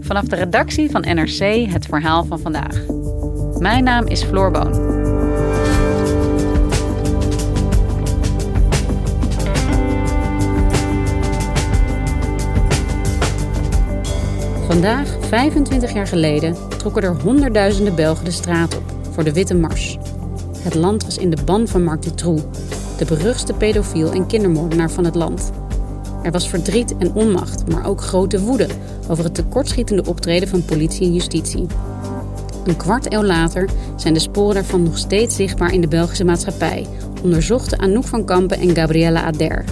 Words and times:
Vanaf 0.00 0.24
de 0.24 0.36
redactie 0.36 0.90
van 0.90 1.00
NRC 1.00 1.70
het 1.72 1.86
verhaal 1.86 2.24
van 2.24 2.38
vandaag. 2.38 2.86
Mijn 3.58 3.84
naam 3.84 4.06
is 4.06 4.22
Floor 4.22 4.50
Boon. 4.50 4.98
Vandaag, 14.66 15.16
25 15.20 15.92
jaar 15.92 16.06
geleden, 16.06 16.56
trokken 16.78 17.02
er 17.02 17.20
honderdduizenden 17.20 17.94
Belgen 17.94 18.24
de 18.24 18.30
straat 18.30 18.76
op 18.76 18.82
voor 19.10 19.24
de 19.24 19.32
Witte 19.32 19.54
Mars. 19.54 19.98
Het 20.58 20.74
land 20.74 21.04
was 21.04 21.18
in 21.18 21.30
de 21.30 21.42
ban 21.44 21.68
van 21.68 21.84
Marc 21.84 22.02
Dutroux, 22.02 22.42
de 22.98 23.04
beruchtste 23.04 23.52
pedofiel 23.52 24.12
en 24.12 24.26
kindermoordenaar 24.26 24.90
van 24.90 25.04
het 25.04 25.14
land. 25.14 25.50
Er 26.22 26.30
was 26.30 26.48
verdriet 26.48 26.96
en 26.96 27.14
onmacht, 27.14 27.68
maar 27.68 27.86
ook 27.86 28.00
grote 28.00 28.40
woede 28.40 28.66
over 29.08 29.24
het 29.24 29.34
tekortschietende 29.34 30.04
optreden 30.04 30.48
van 30.48 30.64
politie 30.64 31.06
en 31.06 31.12
justitie. 31.12 31.66
Een 32.64 32.76
kwart 32.76 33.12
eeuw 33.12 33.24
later 33.24 33.68
zijn 33.96 34.14
de 34.14 34.20
sporen 34.20 34.54
daarvan 34.54 34.82
nog 34.82 34.98
steeds 34.98 35.36
zichtbaar 35.36 35.72
in 35.72 35.80
de 35.80 35.88
Belgische 35.88 36.24
maatschappij, 36.24 36.86
onderzochten 37.22 37.78
Anouk 37.78 38.04
van 38.04 38.24
Kampen 38.24 38.58
en 38.58 38.74
Gabriella 38.74 39.22
Ader. 39.22 39.64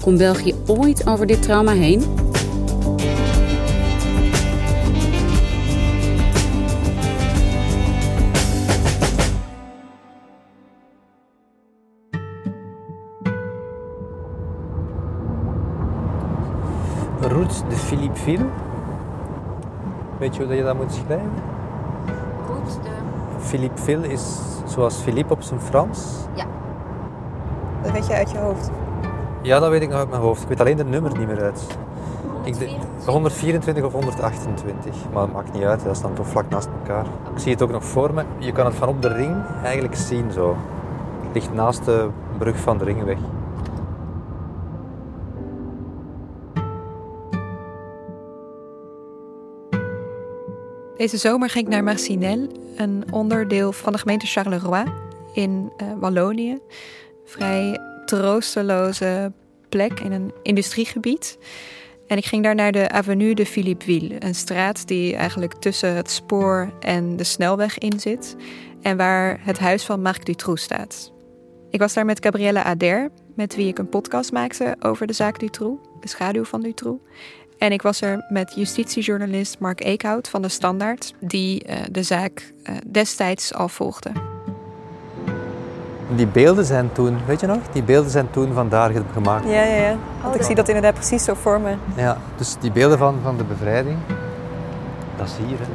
Kon 0.00 0.16
België 0.16 0.54
ooit 0.66 1.06
over 1.06 1.26
dit 1.26 1.42
trauma 1.42 1.72
heen? 1.72 2.23
Route 17.34 17.54
de 17.68 17.76
Philippe 17.76 18.18
Ville. 18.18 18.44
Weet 20.18 20.36
je 20.36 20.44
hoe 20.44 20.54
je 20.54 20.62
dat 20.62 20.76
moet 20.76 20.92
schrijven? 20.92 21.30
Route 22.46 22.80
de... 22.82 22.90
Philippe 23.38 23.82
Ville 23.82 24.08
is 24.08 24.38
zoals 24.66 24.96
Philippe 24.96 25.32
op 25.32 25.42
zijn 25.42 25.60
Frans. 25.60 26.00
Ja. 26.34 26.44
Dat 27.82 27.92
weet 27.92 28.06
je 28.06 28.14
uit 28.14 28.30
je 28.30 28.38
hoofd. 28.38 28.70
Ja, 29.42 29.58
dat 29.58 29.70
weet 29.70 29.82
ik 29.82 29.88
nog 29.88 29.98
uit 29.98 30.10
mijn 30.10 30.22
hoofd. 30.22 30.42
Ik 30.42 30.48
weet 30.48 30.60
alleen 30.60 30.76
de 30.76 30.84
nummer 30.84 31.18
niet 31.18 31.26
meer 31.26 31.42
uit. 31.42 31.66
Ik 32.44 32.58
de, 32.58 32.76
124 33.06 33.84
of 33.84 33.92
128, 33.92 34.94
maar 35.12 35.22
dat 35.22 35.32
maakt 35.32 35.52
niet 35.52 35.62
uit, 35.62 35.84
dat 35.84 35.96
staan 35.96 36.14
toch 36.14 36.26
vlak 36.26 36.48
naast 36.48 36.68
elkaar. 36.80 37.04
Ik 37.04 37.38
zie 37.38 37.52
het 37.52 37.62
ook 37.62 37.70
nog 37.70 37.84
voor 37.84 38.14
me. 38.14 38.24
Je 38.38 38.52
kan 38.52 38.66
het 38.66 38.74
van 38.74 38.88
op 38.88 39.02
de 39.02 39.08
ring 39.08 39.36
eigenlijk 39.62 39.94
zien 39.94 40.32
zo. 40.32 40.56
Het 41.22 41.34
ligt 41.34 41.54
naast 41.54 41.84
de 41.84 42.08
brug 42.38 42.56
van 42.56 42.78
de 42.78 42.84
ringweg. 42.84 43.18
Deze 50.96 51.16
zomer 51.16 51.50
ging 51.50 51.64
ik 51.64 51.72
naar 51.72 51.84
Marcinelle, 51.84 52.48
een 52.76 53.04
onderdeel 53.10 53.72
van 53.72 53.92
de 53.92 53.98
gemeente 53.98 54.26
Charleroi 54.26 54.84
in 55.32 55.72
uh, 55.82 55.88
Wallonië. 55.98 56.58
Vrij 57.24 57.80
troosteloze 58.04 59.32
plek 59.68 60.00
in 60.00 60.12
een 60.12 60.32
industriegebied. 60.42 61.38
En 62.06 62.16
ik 62.16 62.24
ging 62.24 62.42
daar 62.42 62.54
naar 62.54 62.72
de 62.72 62.90
Avenue 62.90 63.34
de 63.34 63.46
Philippeville, 63.46 64.16
een 64.18 64.34
straat 64.34 64.88
die 64.88 65.16
eigenlijk 65.16 65.54
tussen 65.54 65.94
het 65.94 66.10
spoor 66.10 66.72
en 66.80 67.16
de 67.16 67.24
snelweg 67.24 67.78
in 67.78 68.00
zit. 68.00 68.36
En 68.82 68.96
waar 68.96 69.40
het 69.42 69.58
huis 69.58 69.84
van 69.84 70.02
Marc 70.02 70.24
Dutroux 70.24 70.62
staat. 70.62 71.12
Ik 71.70 71.80
was 71.80 71.92
daar 71.92 72.04
met 72.04 72.24
Gabrielle 72.24 72.62
Ader, 72.62 73.10
met 73.34 73.56
wie 73.56 73.68
ik 73.68 73.78
een 73.78 73.88
podcast 73.88 74.32
maakte 74.32 74.76
over 74.80 75.06
de 75.06 75.12
zaak 75.12 75.38
Dutroux, 75.38 75.88
de 76.00 76.08
schaduw 76.08 76.44
van 76.44 76.60
Dutroux. 76.60 77.02
En 77.64 77.72
ik 77.72 77.82
was 77.82 78.00
er 78.00 78.24
met 78.28 78.52
justitiejournalist 78.54 79.58
Mark 79.58 79.84
Eekhout 79.84 80.28
van 80.28 80.42
de 80.42 80.48
Standaard, 80.48 81.14
die 81.20 81.68
uh, 81.68 81.76
de 81.90 82.02
zaak 82.02 82.52
uh, 82.64 82.76
destijds 82.86 83.54
al 83.54 83.68
volgde. 83.68 84.12
Die 86.16 86.26
beelden 86.26 86.64
zijn 86.64 86.92
toen, 86.92 87.18
weet 87.26 87.40
je 87.40 87.46
nog? 87.46 87.58
Die 87.72 87.82
beelden 87.82 88.10
zijn 88.10 88.30
toen 88.30 88.52
vandaar 88.52 88.92
gemaakt. 89.12 89.44
Ja, 89.44 89.62
ja, 89.62 89.76
ja. 89.76 89.96
Want 90.22 90.34
ik 90.34 90.42
zie 90.42 90.54
dat 90.54 90.68
inderdaad 90.68 90.94
precies 90.94 91.24
zo 91.24 91.34
voor 91.34 91.60
me. 91.60 91.74
Ja, 91.96 92.18
dus 92.36 92.56
die 92.60 92.72
beelden 92.72 92.98
van, 92.98 93.18
van 93.22 93.36
de 93.36 93.44
bevrijding, 93.44 93.98
dat 95.16 95.26
is 95.26 95.36
hier. 95.46 95.58
Hè. 95.58 95.66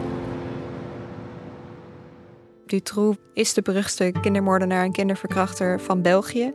Dutroux 2.65 3.17
is 3.33 3.53
de 3.53 3.61
beruchtste 3.61 4.11
kindermoordenaar 4.21 4.83
en 4.83 4.91
kinderverkrachter 4.91 5.79
van 5.79 6.01
België. 6.01 6.53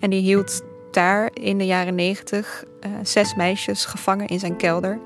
En 0.00 0.10
die 0.10 0.20
hield 0.20 0.62
daar 0.90 1.30
in 1.32 1.58
de 1.58 1.66
jaren 1.66 1.94
negentig 1.94 2.64
uh, 2.86 2.92
zes 3.02 3.34
meisjes 3.34 3.84
gevangen 3.84 4.26
in 4.26 4.38
zijn 4.38 4.56
kelder. 4.56 4.98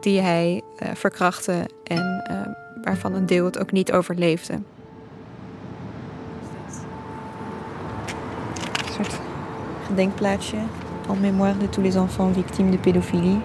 Die 0.00 0.20
hij 0.20 0.62
uh, 0.82 0.88
verkrachtte 0.94 1.68
en 1.84 2.24
uh, 2.30 2.40
waarvan 2.84 3.14
een 3.14 3.26
deel 3.26 3.44
het 3.44 3.58
ook 3.58 3.72
niet 3.72 3.92
overleefde. 3.92 4.52
Een 4.52 4.64
soort 8.94 9.20
gedenkplaatsje. 9.86 10.56
En 11.08 11.20
mémoire 11.20 11.58
de 11.58 11.68
tous 11.68 11.84
les 11.84 11.94
enfants 11.94 12.38
victimes 12.38 12.72
de 12.72 12.78
pédophilie. 12.78 13.40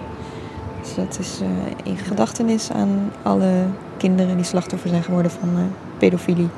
Dus 0.80 0.94
dat 0.94 1.18
is 1.18 1.40
in 1.84 1.96
gedachtenis 1.96 2.70
aan 2.70 3.12
alle 3.22 3.66
kinderen 3.96 4.36
die 4.36 4.44
slachtoffer 4.44 4.88
zijn 4.88 5.02
geworden 5.02 5.30
van 5.30 5.72
pedofilie. 5.98 6.48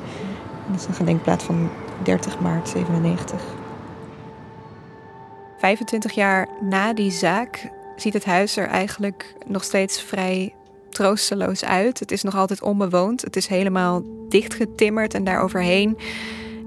Dat 0.67 0.79
is 0.79 0.87
een 0.87 0.93
gedenkplaats 0.93 1.43
van 1.43 1.69
30 2.03 2.39
maart 2.39 2.69
97. 2.69 3.41
25 5.65 6.11
jaar 6.11 6.47
na 6.61 6.93
die 6.93 7.11
zaak 7.11 7.69
ziet 7.95 8.13
het 8.13 8.25
huis 8.25 8.57
er 8.57 8.67
eigenlijk 8.67 9.35
nog 9.47 9.63
steeds 9.63 10.01
vrij 10.01 10.53
troosteloos 10.89 11.63
uit. 11.63 11.99
Het 11.99 12.11
is 12.11 12.23
nog 12.23 12.35
altijd 12.35 12.61
onbewoond. 12.61 13.21
Het 13.21 13.35
is 13.35 13.47
helemaal 13.47 14.01
dichtgetimmerd 14.29 15.13
en 15.13 15.23
daaroverheen 15.23 15.97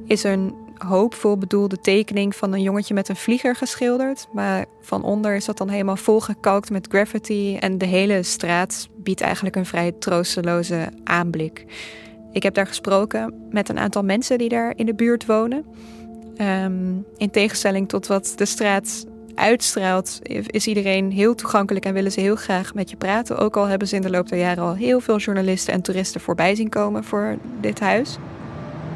is 0.06 0.24
een 0.24 0.54
hoopvol 0.78 1.38
bedoelde 1.38 1.80
tekening 1.80 2.36
van 2.36 2.52
een 2.52 2.62
jongetje 2.62 2.94
met 2.94 3.08
een 3.08 3.16
vlieger 3.16 3.56
geschilderd. 3.56 4.28
Maar 4.32 4.64
van 4.80 5.02
onder 5.02 5.34
is 5.34 5.44
dat 5.44 5.58
dan 5.58 5.68
helemaal 5.68 5.96
volgekalkt 5.96 6.70
met 6.70 6.86
graffiti. 6.90 7.56
En 7.56 7.78
de 7.78 7.86
hele 7.86 8.22
straat 8.22 8.88
biedt 8.96 9.20
eigenlijk 9.20 9.56
een 9.56 9.66
vrij 9.66 9.92
troosteloze 9.92 10.88
aanblik. 11.04 11.64
Ik 12.32 12.42
heb 12.42 12.54
daar 12.54 12.66
gesproken 12.66 13.46
met 13.50 13.68
een 13.68 13.78
aantal 13.78 14.02
mensen 14.02 14.38
die 14.38 14.48
daar 14.48 14.72
in 14.76 14.86
de 14.86 14.94
buurt 14.94 15.26
wonen. 15.26 15.64
Um, 16.40 17.04
in 17.16 17.30
tegenstelling 17.30 17.88
tot 17.88 18.06
wat 18.06 18.32
de 18.36 18.44
straat 18.44 19.06
uitstraalt, 19.34 20.18
is 20.46 20.66
iedereen 20.66 21.10
heel 21.10 21.34
toegankelijk 21.34 21.84
en 21.84 21.94
willen 21.94 22.12
ze 22.12 22.20
heel 22.20 22.36
graag 22.36 22.74
met 22.74 22.90
je 22.90 22.96
praten. 22.96 23.38
Ook 23.38 23.56
al 23.56 23.66
hebben 23.66 23.88
ze 23.88 23.96
in 23.96 24.02
de 24.02 24.10
loop 24.10 24.28
der 24.28 24.38
jaren 24.38 24.64
al 24.64 24.74
heel 24.74 25.00
veel 25.00 25.16
journalisten 25.16 25.74
en 25.74 25.82
toeristen 25.82 26.20
voorbij 26.20 26.54
zien 26.54 26.68
komen 26.68 27.04
voor 27.04 27.36
dit 27.60 27.80
huis. 27.80 28.18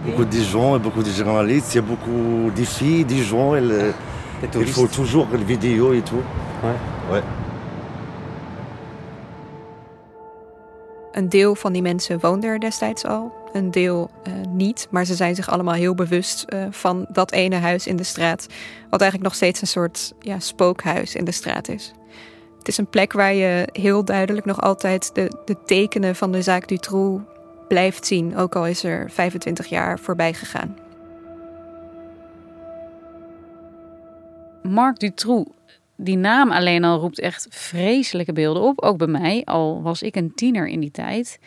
Beaucoup 0.05 0.33
de 0.33 0.41
gens, 0.41 0.81
beaucoup 0.81 1.05
de 1.05 1.15
journalistes, 1.15 1.75
il 1.75 1.81
y 1.81 1.85
a 1.85 1.87
beaucoup 1.87 2.57
de 2.57 2.67
filles, 2.67 3.07
de 3.07 3.23
gens. 3.25 3.57
Il 4.55 4.67
faut 4.67 4.95
toujours 4.95 5.27
une 5.33 5.45
vidéo 5.45 5.93
et 5.93 6.03
tout. 6.03 6.25
Ouais. 6.63 6.75
Ouais. 7.11 7.23
Een 11.13 11.29
deel 11.29 11.55
van 11.55 11.73
die 11.73 11.83
mensen 11.83 12.21
woonde 12.21 12.47
er 12.47 12.61
destijds 12.61 13.05
al. 13.05 13.42
Een 13.53 13.71
deel 13.71 14.11
uh, 14.29 14.35
niet. 14.49 14.87
Maar 14.91 15.05
ze 15.05 15.15
zijn 15.15 15.35
zich 15.35 15.49
allemaal 15.49 15.75
heel 15.75 15.95
bewust 15.95 16.45
uh, 16.49 16.67
van 16.71 17.07
dat 17.09 17.33
ene 17.33 17.57
huis 17.57 17.87
in 17.87 17.97
de 17.97 18.03
straat. 18.03 18.47
Wat 18.91 19.01
eigenlijk 19.01 19.31
nog 19.31 19.35
steeds 19.35 19.61
een 19.61 19.67
soort 19.67 20.13
ja, 20.21 20.39
spookhuis 20.39 21.15
in 21.15 21.25
de 21.25 21.33
straat 21.33 21.69
is. 21.69 21.93
Het 22.59 22.69
is 22.69 22.79
een 22.79 22.91
plek 22.91 23.13
waar 23.13 23.35
je 23.35 23.69
heel 23.73 24.05
duidelijk 24.05 24.47
nog 24.47 24.61
altijd 24.61 25.15
de, 25.15 25.43
de 25.45 25.57
tekenen 25.65 26.17
van 26.17 26.33
de 26.33 26.43
zaak 26.43 26.69
Dutroux 26.69 27.23
blijft 27.69 28.07
zien. 28.07 28.37
Ook 28.37 28.57
al 28.57 28.67
is 28.67 28.85
er 28.85 29.11
25 29.11 29.67
jaar 29.67 29.99
voorbij 29.99 30.35
gegaan. 30.35 30.77
Marc 34.63 34.99
Dutroux, 34.99 35.51
die 35.97 36.17
naam 36.17 36.51
alleen 36.51 36.85
al 36.85 36.99
roept 37.01 37.21
echt 37.21 37.47
vreselijke 37.51 38.33
beelden 38.33 38.63
op. 38.63 38.81
Ook 38.81 38.97
bij 38.99 39.07
mij, 39.07 39.43
al 39.45 39.83
was 39.83 40.03
ik 40.03 40.17
een 40.17 40.35
tiener 40.35 40.69
in 40.69 40.81
die 40.81 40.91
tijd. 40.91 41.39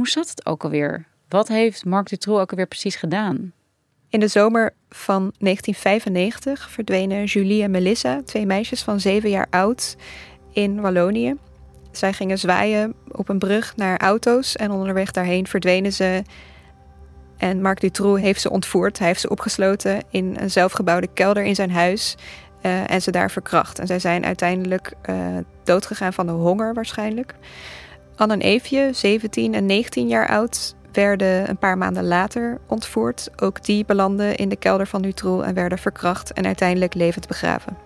Hoe 0.00 0.08
zat 0.08 0.28
het 0.28 0.46
ook 0.46 0.64
alweer? 0.64 1.06
Wat 1.28 1.48
heeft 1.48 1.84
Marc 1.84 2.08
Dutroux 2.08 2.40
ook 2.40 2.50
alweer 2.50 2.66
precies 2.66 2.96
gedaan? 2.96 3.52
In 4.08 4.20
de 4.20 4.28
zomer 4.28 4.74
van 4.88 5.32
1995 5.38 6.70
verdwenen 6.70 7.24
Julie 7.24 7.62
en 7.62 7.70
Melissa, 7.70 8.22
twee 8.24 8.46
meisjes 8.46 8.82
van 8.82 9.00
zeven 9.00 9.30
jaar 9.30 9.46
oud, 9.50 9.96
in 10.52 10.80
Wallonië. 10.80 11.36
Zij 11.90 12.12
gingen 12.12 12.38
zwaaien 12.38 12.94
op 13.08 13.28
een 13.28 13.38
brug 13.38 13.76
naar 13.76 13.98
auto's 13.98 14.56
en 14.56 14.70
onderweg 14.70 15.10
daarheen 15.10 15.46
verdwenen 15.46 15.92
ze. 15.92 16.22
En 17.36 17.60
Marc 17.60 17.80
Dutroux 17.80 18.20
heeft 18.20 18.40
ze 18.40 18.50
ontvoerd. 18.50 18.98
Hij 18.98 19.06
heeft 19.06 19.20
ze 19.20 19.28
opgesloten 19.28 20.02
in 20.10 20.36
een 20.38 20.50
zelfgebouwde 20.50 21.08
kelder 21.14 21.42
in 21.42 21.54
zijn 21.54 21.70
huis 21.70 22.16
uh, 22.62 22.90
en 22.90 23.02
ze 23.02 23.10
daar 23.10 23.30
verkracht. 23.30 23.78
En 23.78 23.86
zij 23.86 23.98
zijn 23.98 24.24
uiteindelijk 24.24 24.92
uh, 25.10 25.36
doodgegaan 25.64 26.12
van 26.12 26.26
de 26.26 26.32
honger 26.32 26.74
waarschijnlijk. 26.74 27.34
Anne 28.20 28.32
en 28.32 28.40
Eefje, 28.40 28.88
17 28.92 29.54
en 29.54 29.66
19 29.66 30.08
jaar 30.08 30.28
oud, 30.28 30.74
werden 30.92 31.48
een 31.48 31.58
paar 31.58 31.78
maanden 31.78 32.06
later 32.06 32.58
ontvoerd. 32.66 33.30
Ook 33.36 33.64
die 33.64 33.84
belanden 33.84 34.36
in 34.36 34.48
de 34.48 34.56
kelder 34.56 34.86
van 34.86 35.02
Dutroux 35.02 35.46
en 35.46 35.54
werden 35.54 35.78
verkracht 35.78 36.32
en 36.32 36.46
uiteindelijk 36.46 36.94
levend 36.94 37.28
begraven. 37.28 37.76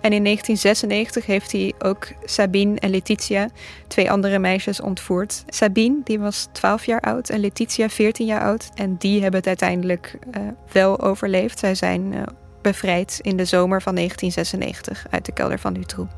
En 0.00 0.12
in 0.12 0.24
1996 0.24 1.26
heeft 1.26 1.52
hij 1.52 1.72
ook 1.78 2.06
Sabine 2.24 2.78
en 2.78 2.90
Letitia, 2.90 3.48
twee 3.86 4.10
andere 4.10 4.38
meisjes, 4.38 4.80
ontvoerd. 4.80 5.44
Sabine, 5.46 6.00
die 6.04 6.18
was 6.18 6.48
12 6.52 6.84
jaar 6.84 7.00
oud 7.00 7.28
en 7.28 7.40
Letitia 7.40 7.88
14 7.88 8.26
jaar 8.26 8.42
oud. 8.42 8.70
En 8.74 8.96
die 8.98 9.20
hebben 9.20 9.38
het 9.38 9.48
uiteindelijk 9.48 10.18
uh, 10.36 10.42
wel 10.72 11.00
overleefd. 11.00 11.58
Zij 11.58 11.74
zijn 11.74 12.12
uh, 12.12 12.22
bevrijd 12.62 13.18
in 13.22 13.36
de 13.36 13.44
zomer 13.44 13.82
van 13.82 13.94
1996 13.94 15.06
uit 15.10 15.24
de 15.24 15.32
kelder 15.32 15.58
van 15.58 15.72
Dutroux. 15.72 16.12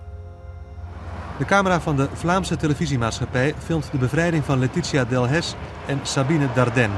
De 1.41 1.47
camera 1.47 1.81
van 1.81 1.97
de 1.97 2.09
Vlaamse 2.13 2.57
televisiemaatschappij 2.57 3.55
filmt 3.59 3.91
de 3.93 3.99
bevrijding 3.99 4.45
van 4.45 4.59
Letitia 4.59 5.05
Delhes 5.05 5.55
en 5.87 6.01
Sabine 6.03 6.49
Dardenne. 6.55 6.95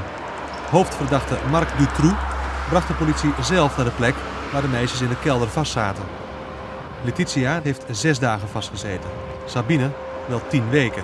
Hoofdverdachte 0.69 1.37
Marc 1.51 1.77
Dutroux 1.77 2.15
bracht 2.69 2.87
de 2.87 2.93
politie 2.93 3.31
zelf 3.41 3.77
naar 3.77 3.85
de 3.85 3.91
plek 3.91 4.15
waar 4.51 4.61
de 4.61 4.67
meisjes 4.67 5.01
in 5.01 5.07
de 5.07 5.19
kelder 5.19 5.47
vastzaten. 5.47 6.03
Letitia 7.03 7.61
heeft 7.63 7.85
zes 7.91 8.19
dagen 8.19 8.47
vastgezeten. 8.47 9.09
Sabine 9.45 9.89
wel 10.27 10.47
tien 10.47 10.69
weken. 10.69 11.03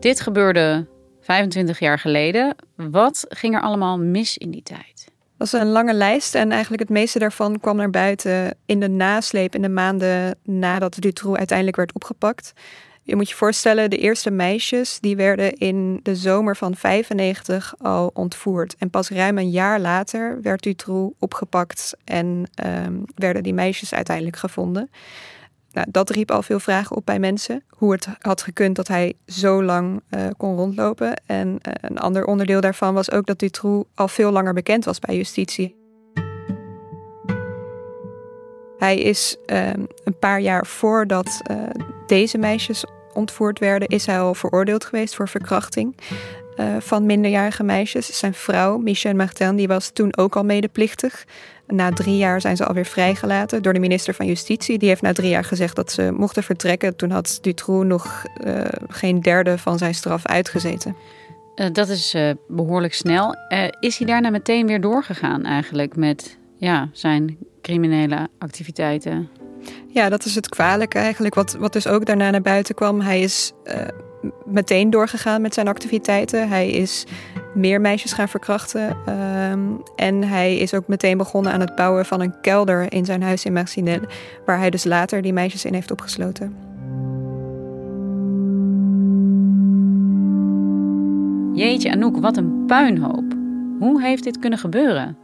Dit 0.00 0.20
gebeurde 0.20 0.88
25 1.20 1.78
jaar 1.78 1.98
geleden. 1.98 2.56
Wat 2.76 3.24
ging 3.28 3.54
er 3.54 3.62
allemaal 3.62 3.98
mis 3.98 4.38
in 4.38 4.50
die 4.50 4.62
tijd? 4.62 5.11
Was 5.42 5.52
een 5.52 5.70
lange 5.70 5.94
lijst 5.94 6.34
en 6.34 6.50
eigenlijk 6.50 6.82
het 6.82 6.90
meeste 6.90 7.18
daarvan 7.18 7.60
kwam 7.60 7.76
naar 7.76 7.90
buiten 7.90 8.56
in 8.66 8.80
de 8.80 8.88
nasleep 8.88 9.54
in 9.54 9.62
de 9.62 9.68
maanden 9.68 10.38
nadat 10.44 11.00
Dutroux 11.00 11.38
uiteindelijk 11.38 11.76
werd 11.76 11.92
opgepakt. 11.92 12.52
Je 13.02 13.16
moet 13.16 13.28
je 13.28 13.34
voorstellen, 13.34 13.90
de 13.90 13.96
eerste 13.96 14.30
meisjes 14.30 15.00
die 15.00 15.16
werden 15.16 15.52
in 15.52 16.00
de 16.02 16.16
zomer 16.16 16.56
van 16.56 16.76
95 16.76 17.74
al 17.78 18.10
ontvoerd. 18.14 18.76
En 18.78 18.90
pas 18.90 19.10
ruim 19.10 19.38
een 19.38 19.50
jaar 19.50 19.80
later 19.80 20.38
werd 20.42 20.62
Dutroux 20.62 21.14
opgepakt 21.18 21.94
en 22.04 22.50
um, 22.86 23.04
werden 23.14 23.42
die 23.42 23.54
meisjes 23.54 23.94
uiteindelijk 23.94 24.36
gevonden. 24.36 24.90
Nou, 25.72 25.86
dat 25.90 26.10
riep 26.10 26.30
al 26.30 26.42
veel 26.42 26.60
vragen 26.60 26.96
op 26.96 27.06
bij 27.06 27.18
mensen. 27.18 27.62
Hoe 27.68 27.92
het 27.92 28.06
had 28.18 28.42
gekund 28.42 28.76
dat 28.76 28.88
hij 28.88 29.14
zo 29.26 29.62
lang 29.62 30.02
uh, 30.10 30.26
kon 30.36 30.56
rondlopen. 30.56 31.22
En 31.26 31.48
uh, 31.48 31.72
een 31.80 31.98
ander 31.98 32.24
onderdeel 32.24 32.60
daarvan 32.60 32.94
was 32.94 33.10
ook 33.10 33.26
dat 33.26 33.38
Dutroux 33.38 33.88
al 33.94 34.08
veel 34.08 34.30
langer 34.30 34.54
bekend 34.54 34.84
was 34.84 34.98
bij 34.98 35.16
justitie. 35.16 35.80
Hij 38.78 38.98
is 38.98 39.36
uh, 39.46 39.68
een 40.04 40.18
paar 40.18 40.40
jaar 40.40 40.66
voordat 40.66 41.40
uh, 41.50 41.56
deze 42.06 42.38
meisjes 42.38 42.84
ontvoerd 43.12 43.58
werden, 43.58 43.88
is 43.88 44.06
hij 44.06 44.20
al 44.20 44.34
veroordeeld 44.34 44.84
geweest 44.84 45.14
voor 45.14 45.28
verkrachting 45.28 45.96
uh, 46.56 46.76
van 46.78 47.06
minderjarige 47.06 47.62
meisjes. 47.62 48.18
Zijn 48.18 48.34
vrouw, 48.34 48.78
Michelle 48.78 49.14
Martin, 49.14 49.56
die 49.56 49.68
was 49.68 49.90
toen 49.90 50.16
ook 50.16 50.36
al 50.36 50.44
medeplichtig. 50.44 51.24
Na 51.66 51.90
drie 51.90 52.16
jaar 52.16 52.40
zijn 52.40 52.56
ze 52.56 52.66
alweer 52.66 52.84
vrijgelaten 52.84 53.62
door 53.62 53.72
de 53.72 53.78
minister 53.78 54.14
van 54.14 54.26
Justitie. 54.26 54.78
Die 54.78 54.88
heeft 54.88 55.02
na 55.02 55.12
drie 55.12 55.28
jaar 55.28 55.44
gezegd 55.44 55.76
dat 55.76 55.92
ze 55.92 56.12
mochten 56.12 56.42
vertrekken. 56.42 56.96
Toen 56.96 57.10
had 57.10 57.38
Dutroux 57.42 57.86
nog 57.86 58.24
uh, 58.44 58.60
geen 58.88 59.20
derde 59.20 59.58
van 59.58 59.78
zijn 59.78 59.94
straf 59.94 60.26
uitgezeten. 60.26 60.96
Uh, 61.56 61.66
dat 61.72 61.88
is 61.88 62.16
behoorlijk 62.48 62.94
snel. 62.94 63.34
is 63.80 63.98
hij 63.98 64.06
daarna 64.06 64.30
meteen 64.30 64.66
weer 64.66 64.80
doorgegaan 64.80 65.44
eigenlijk 65.44 65.96
met 65.96 66.38
ja, 66.56 66.88
zijn 66.92 67.36
criminele 67.62 68.28
activiteiten? 68.38 69.28
Ja, 69.88 70.08
dat 70.08 70.24
is 70.24 70.34
het 70.34 70.48
kwalijke 70.48 70.98
eigenlijk. 70.98 71.34
Wat, 71.34 71.52
wat 71.52 71.72
dus 71.72 71.86
ook 71.86 72.04
daarna 72.06 72.30
naar 72.30 72.42
buiten 72.42 72.74
kwam. 72.74 73.00
Hij 73.00 73.20
is 73.20 73.52
meteen 74.44 74.90
doorgegaan 74.90 75.42
met 75.42 75.54
zijn 75.54 75.68
activiteiten. 75.68 76.48
Hij 76.48 76.70
is 76.70 77.04
meer 77.54 77.80
meisjes 77.80 78.12
gaan 78.12 78.28
verkrachten. 78.28 78.96
Um, 79.08 79.82
en 79.96 80.22
hij 80.22 80.56
is 80.56 80.74
ook 80.74 80.86
meteen 80.86 81.16
begonnen 81.16 81.52
aan 81.52 81.60
het 81.60 81.74
bouwen 81.74 82.06
van 82.06 82.20
een 82.20 82.40
kelder 82.40 82.92
in 82.92 83.04
zijn 83.04 83.22
huis 83.22 83.44
in 83.44 83.52
Marcinelle. 83.52 84.08
Waar 84.46 84.58
hij 84.58 84.70
dus 84.70 84.84
later 84.84 85.22
die 85.22 85.32
meisjes 85.32 85.64
in 85.64 85.74
heeft 85.74 85.90
opgesloten. 85.90 86.56
Jeetje 91.54 91.90
Anouk, 91.90 92.20
wat 92.20 92.36
een 92.36 92.64
puinhoop. 92.66 93.34
Hoe 93.78 94.02
heeft 94.02 94.24
dit 94.24 94.38
kunnen 94.38 94.58
gebeuren? 94.58 95.21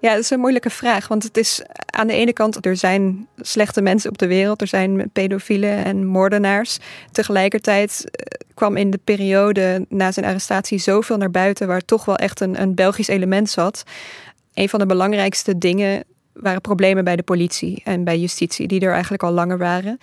Ja, 0.00 0.10
dat 0.14 0.22
is 0.22 0.30
een 0.30 0.40
moeilijke 0.40 0.70
vraag. 0.70 1.08
Want 1.08 1.22
het 1.22 1.36
is 1.36 1.62
aan 1.86 2.06
de 2.06 2.12
ene 2.12 2.32
kant, 2.32 2.66
er 2.66 2.76
zijn 2.76 3.28
slechte 3.36 3.82
mensen 3.82 4.10
op 4.10 4.18
de 4.18 4.26
wereld. 4.26 4.60
Er 4.60 4.66
zijn 4.66 5.10
pedofielen 5.12 5.84
en 5.84 6.06
moordenaars. 6.06 6.78
Tegelijkertijd 7.12 8.10
eh, 8.10 8.46
kwam 8.54 8.76
in 8.76 8.90
de 8.90 9.00
periode 9.04 9.86
na 9.88 10.12
zijn 10.12 10.26
arrestatie 10.26 10.78
zoveel 10.78 11.16
naar 11.16 11.30
buiten... 11.30 11.66
waar 11.66 11.84
toch 11.84 12.04
wel 12.04 12.16
echt 12.16 12.40
een, 12.40 12.60
een 12.60 12.74
Belgisch 12.74 13.08
element 13.08 13.50
zat. 13.50 13.82
Een 14.54 14.68
van 14.68 14.78
de 14.78 14.86
belangrijkste 14.86 15.58
dingen 15.58 16.04
waren 16.32 16.60
problemen 16.60 17.04
bij 17.04 17.16
de 17.16 17.22
politie 17.22 17.80
en 17.84 18.04
bij 18.04 18.18
justitie... 18.18 18.68
die 18.68 18.80
er 18.80 18.92
eigenlijk 18.92 19.22
al 19.22 19.32
langer 19.32 19.58
waren. 19.58 19.98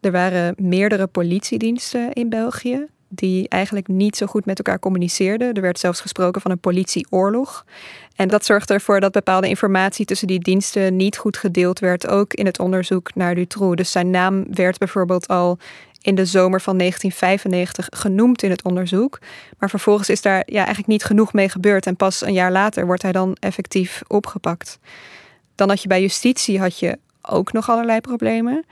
Er 0.00 0.12
waren 0.12 0.54
meerdere 0.58 1.06
politiediensten 1.06 2.12
in 2.12 2.28
België 2.28 2.86
die 3.08 3.48
eigenlijk 3.48 3.88
niet 3.88 4.16
zo 4.16 4.26
goed 4.26 4.46
met 4.46 4.58
elkaar 4.58 4.78
communiceerden. 4.78 5.54
Er 5.54 5.62
werd 5.62 5.78
zelfs 5.78 6.00
gesproken 6.00 6.40
van 6.40 6.50
een 6.50 6.58
politieoorlog. 6.58 7.64
En 8.16 8.28
dat 8.28 8.44
zorgde 8.44 8.74
ervoor 8.74 9.00
dat 9.00 9.12
bepaalde 9.12 9.48
informatie 9.48 10.04
tussen 10.04 10.26
die 10.26 10.40
diensten 10.40 10.96
niet 10.96 11.16
goed 11.16 11.36
gedeeld 11.36 11.78
werd, 11.78 12.08
ook 12.08 12.34
in 12.34 12.46
het 12.46 12.58
onderzoek 12.58 13.14
naar 13.14 13.34
Dutroux. 13.34 13.76
Dus 13.76 13.90
zijn 13.90 14.10
naam 14.10 14.44
werd 14.54 14.78
bijvoorbeeld 14.78 15.28
al 15.28 15.58
in 16.02 16.14
de 16.14 16.24
zomer 16.24 16.60
van 16.60 16.78
1995 16.78 18.00
genoemd 18.00 18.42
in 18.42 18.50
het 18.50 18.62
onderzoek. 18.62 19.18
Maar 19.58 19.70
vervolgens 19.70 20.08
is 20.08 20.22
daar 20.22 20.42
ja, 20.46 20.58
eigenlijk 20.58 20.86
niet 20.86 21.04
genoeg 21.04 21.32
mee 21.32 21.48
gebeurd. 21.48 21.86
En 21.86 21.96
pas 21.96 22.26
een 22.26 22.32
jaar 22.32 22.52
later 22.52 22.86
wordt 22.86 23.02
hij 23.02 23.12
dan 23.12 23.36
effectief 23.40 24.02
opgepakt. 24.06 24.78
Dan 25.54 25.68
had 25.68 25.82
je 25.82 25.88
bij 25.88 26.00
justitie 26.00 26.60
had 26.60 26.78
je 26.78 26.98
ook 27.22 27.52
nog 27.52 27.70
allerlei 27.70 28.00
problemen. 28.00 28.64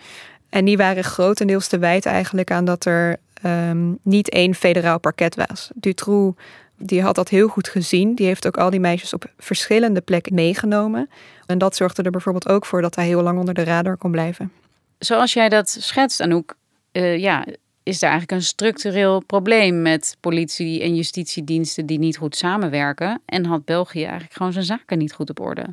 En 0.48 0.64
die 0.64 0.76
waren 0.76 1.04
grotendeels 1.04 1.68
te 1.68 1.78
wijten 1.78 2.10
eigenlijk 2.10 2.50
aan 2.50 2.64
dat 2.64 2.84
er 2.84 3.16
um, 3.46 3.98
niet 4.02 4.30
één 4.30 4.54
federaal 4.54 5.00
parket 5.00 5.34
was. 5.34 5.70
Dutroux 5.74 6.40
die 6.86 7.02
had 7.02 7.14
dat 7.14 7.28
heel 7.28 7.48
goed 7.48 7.68
gezien. 7.68 8.14
Die 8.14 8.26
heeft 8.26 8.46
ook 8.46 8.56
al 8.56 8.70
die 8.70 8.80
meisjes 8.80 9.12
op 9.12 9.24
verschillende 9.38 10.00
plekken 10.00 10.34
meegenomen. 10.34 11.10
En 11.46 11.58
dat 11.58 11.76
zorgde 11.76 12.02
er 12.02 12.10
bijvoorbeeld 12.10 12.48
ook 12.48 12.66
voor 12.66 12.82
dat 12.82 12.94
hij 12.94 13.06
heel 13.06 13.22
lang 13.22 13.38
onder 13.38 13.54
de 13.54 13.64
radar 13.64 13.96
kon 13.96 14.10
blijven. 14.10 14.52
Zoals 14.98 15.32
jij 15.32 15.48
dat 15.48 15.70
schetst, 15.70 16.20
Anouk, 16.20 16.54
uh, 16.92 17.18
ja, 17.18 17.46
is 17.82 17.96
er 18.02 18.08
eigenlijk 18.08 18.32
een 18.32 18.46
structureel 18.46 19.24
probleem 19.24 19.82
met 19.82 20.16
politie 20.20 20.82
en 20.82 20.94
justitiediensten 20.94 21.86
die 21.86 21.98
niet 21.98 22.16
goed 22.16 22.36
samenwerken. 22.36 23.22
En 23.26 23.44
had 23.44 23.64
België 23.64 24.02
eigenlijk 24.02 24.32
gewoon 24.32 24.52
zijn 24.52 24.64
zaken 24.64 24.98
niet 24.98 25.12
goed 25.12 25.30
op 25.30 25.40
orde. 25.40 25.66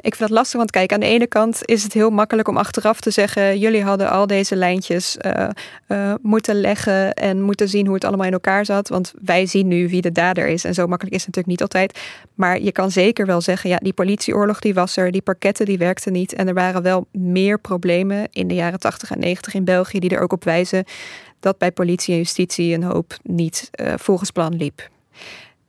Ik 0.00 0.14
vind 0.14 0.28
dat 0.28 0.38
lastig, 0.38 0.58
want 0.58 0.70
kijk, 0.70 0.92
aan 0.92 1.00
de 1.00 1.06
ene 1.06 1.26
kant 1.26 1.60
is 1.64 1.82
het 1.82 1.92
heel 1.92 2.10
makkelijk 2.10 2.48
om 2.48 2.56
achteraf 2.56 3.00
te 3.00 3.10
zeggen: 3.10 3.58
jullie 3.58 3.82
hadden 3.82 4.10
al 4.10 4.26
deze 4.26 4.56
lijntjes 4.56 5.16
uh, 5.20 5.48
uh, 5.88 6.14
moeten 6.22 6.60
leggen 6.60 7.14
en 7.14 7.42
moeten 7.42 7.68
zien 7.68 7.86
hoe 7.86 7.94
het 7.94 8.04
allemaal 8.04 8.26
in 8.26 8.32
elkaar 8.32 8.64
zat. 8.64 8.88
Want 8.88 9.12
wij 9.22 9.46
zien 9.46 9.68
nu 9.68 9.88
wie 9.88 10.00
de 10.00 10.12
dader 10.12 10.46
is. 10.46 10.64
En 10.64 10.74
zo 10.74 10.86
makkelijk 10.86 11.16
is 11.16 11.26
het 11.26 11.36
natuurlijk 11.36 11.60
niet 11.60 11.62
altijd. 11.62 11.98
Maar 12.34 12.60
je 12.60 12.72
kan 12.72 12.90
zeker 12.90 13.26
wel 13.26 13.40
zeggen: 13.40 13.70
ja, 13.70 13.76
die 13.76 13.92
politieoorlog 13.92 14.60
die 14.60 14.74
was 14.74 14.96
er, 14.96 15.10
die 15.10 15.22
parketten 15.22 15.66
die 15.66 15.78
werkten 15.78 16.12
niet. 16.12 16.32
En 16.32 16.48
er 16.48 16.54
waren 16.54 16.82
wel 16.82 17.06
meer 17.12 17.58
problemen 17.58 18.28
in 18.30 18.48
de 18.48 18.54
jaren 18.54 18.78
80 18.78 19.10
en 19.10 19.18
90 19.18 19.54
in 19.54 19.64
België 19.64 19.98
die 19.98 20.10
er 20.10 20.20
ook 20.20 20.32
op 20.32 20.44
wijzen 20.44 20.84
dat 21.40 21.58
bij 21.58 21.72
politie 21.72 22.12
en 22.12 22.20
justitie 22.20 22.74
een 22.74 22.82
hoop 22.82 23.16
niet 23.22 23.70
uh, 23.80 23.92
volgens 23.96 24.30
plan 24.30 24.56
liep. 24.56 24.88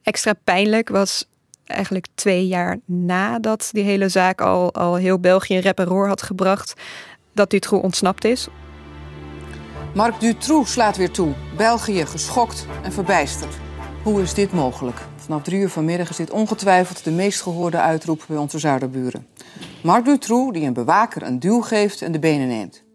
Extra 0.04 0.34
pijnlijk 0.44 0.90
was 0.90 1.28
eigenlijk 1.68 2.08
twee 2.16 2.48
jaar 2.48 2.78
nadat 2.86 3.70
die 3.72 3.84
hele 3.84 4.10
zaak 4.10 4.42
al, 4.42 4.74
al 4.74 4.96
heel 4.96 5.20
België 5.20 5.54
in 5.54 5.60
rep 5.60 5.80
en 5.80 5.86
roer 5.86 6.08
had 6.08 6.22
gebracht, 6.22 6.74
dat 7.34 7.50
Dutroux 7.50 7.84
ontsnapt 7.84 8.26
is. 8.26 8.48
Marc 9.94 10.20
Dutroux 10.20 10.72
slaat 10.72 10.98
weer 10.98 11.12
toe. 11.12 11.34
België 11.58 12.06
geschokt 12.06 12.66
en 12.84 12.92
verbijsterd. 12.92 13.56
Hoe 14.04 14.22
is 14.22 14.34
dit 14.34 14.52
mogelijk? 14.52 14.98
Vanaf 15.16 15.42
drie 15.42 15.60
uur 15.60 15.70
vanmiddag 15.70 16.10
is 16.10 16.16
dit 16.16 16.32
ongetwijfeld 16.32 17.04
de 17.04 17.12
meest 17.12 17.42
gehoorde 17.42 17.80
uitroep 17.80 18.24
bij 18.28 18.38
onze 18.38 18.60
zuiderburen. 18.60 19.28
Marc 19.84 20.06
Dutroux 20.06 20.54
die 20.54 20.66
een 20.66 20.74
bewaker 20.74 21.24
een 21.24 21.40
duw 21.40 21.62
geeft 21.62 22.02
en 22.02 22.12
de 22.12 22.20
benen 22.20 22.48
neemt. 22.48 22.86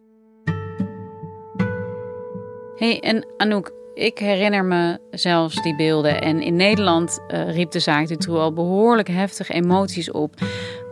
Hey, 2.77 3.01
en 3.01 3.27
Anouk, 3.37 3.73
ik 3.95 4.19
herinner 4.19 4.65
me 4.65 4.99
zelfs 5.11 5.63
die 5.63 5.77
beelden. 5.77 6.21
En 6.21 6.41
in 6.41 6.57
Nederland 6.57 7.21
uh, 7.29 7.55
riep 7.55 7.71
de 7.71 7.81
zaak 7.81 8.07
Dutroux 8.07 8.41
al 8.41 8.53
behoorlijk 8.53 9.09
heftige 9.09 9.53
emoties 9.53 10.11
op. 10.11 10.35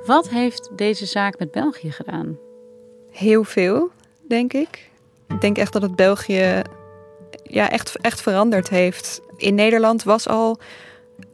Wat 0.07 0.29
heeft 0.29 0.71
deze 0.77 1.07
zaak 1.07 1.39
met 1.39 1.51
België 1.51 1.93
gedaan? 1.93 2.39
Heel 3.11 3.45
veel, 3.45 3.91
denk 4.29 4.53
ik. 4.53 4.91
Ik 5.29 5.41
denk 5.41 5.59
echt 5.59 5.73
dat 5.73 5.83
het 5.83 5.97
België 5.97 6.63
ja, 7.43 7.71
echt, 7.71 7.97
echt 7.97 8.23
veranderd 8.23 8.69
heeft. 8.69 9.21
In 9.37 9.55
Nederland 9.55 10.03
was 10.03 10.29
al 10.29 10.59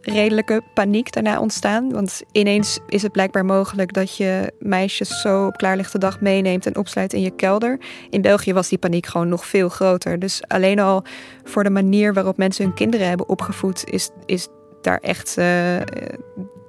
redelijke 0.01 0.63
paniek 0.75 1.13
daarna 1.13 1.41
ontstaan. 1.41 1.93
Want 1.93 2.23
ineens 2.33 2.79
is 2.89 3.03
het 3.03 3.13
blijkbaar 3.13 3.45
mogelijk 3.45 3.93
dat 3.93 4.17
je 4.17 4.53
meisjes 4.59 5.21
zo 5.21 5.47
op 5.47 5.57
klaarlichte 5.57 5.99
dag 5.99 6.21
meeneemt 6.21 6.67
en 6.67 6.77
opsluit 6.77 7.13
in 7.13 7.21
je 7.21 7.31
kelder. 7.31 7.79
In 8.11 8.23
België 8.23 8.53
was 8.53 8.69
die 8.69 8.79
paniek 8.79 9.07
gewoon 9.07 9.29
nog 9.29 9.47
veel 9.47 9.69
groter. 9.69 10.19
Dus 10.19 10.43
alleen 10.49 10.79
al 10.79 11.05
voor 11.45 11.65
de 11.65 11.71
manier 11.71 12.15
waarop 12.15 12.37
mensen 12.37 12.65
hun 12.65 12.75
kinderen 12.75 13.09
hebben 13.09 13.29
opgevoed, 13.29 13.91
is, 13.91 14.11
is 14.27 14.49
daar 14.83 14.99
echt 14.99 15.37
uh, 15.39 15.45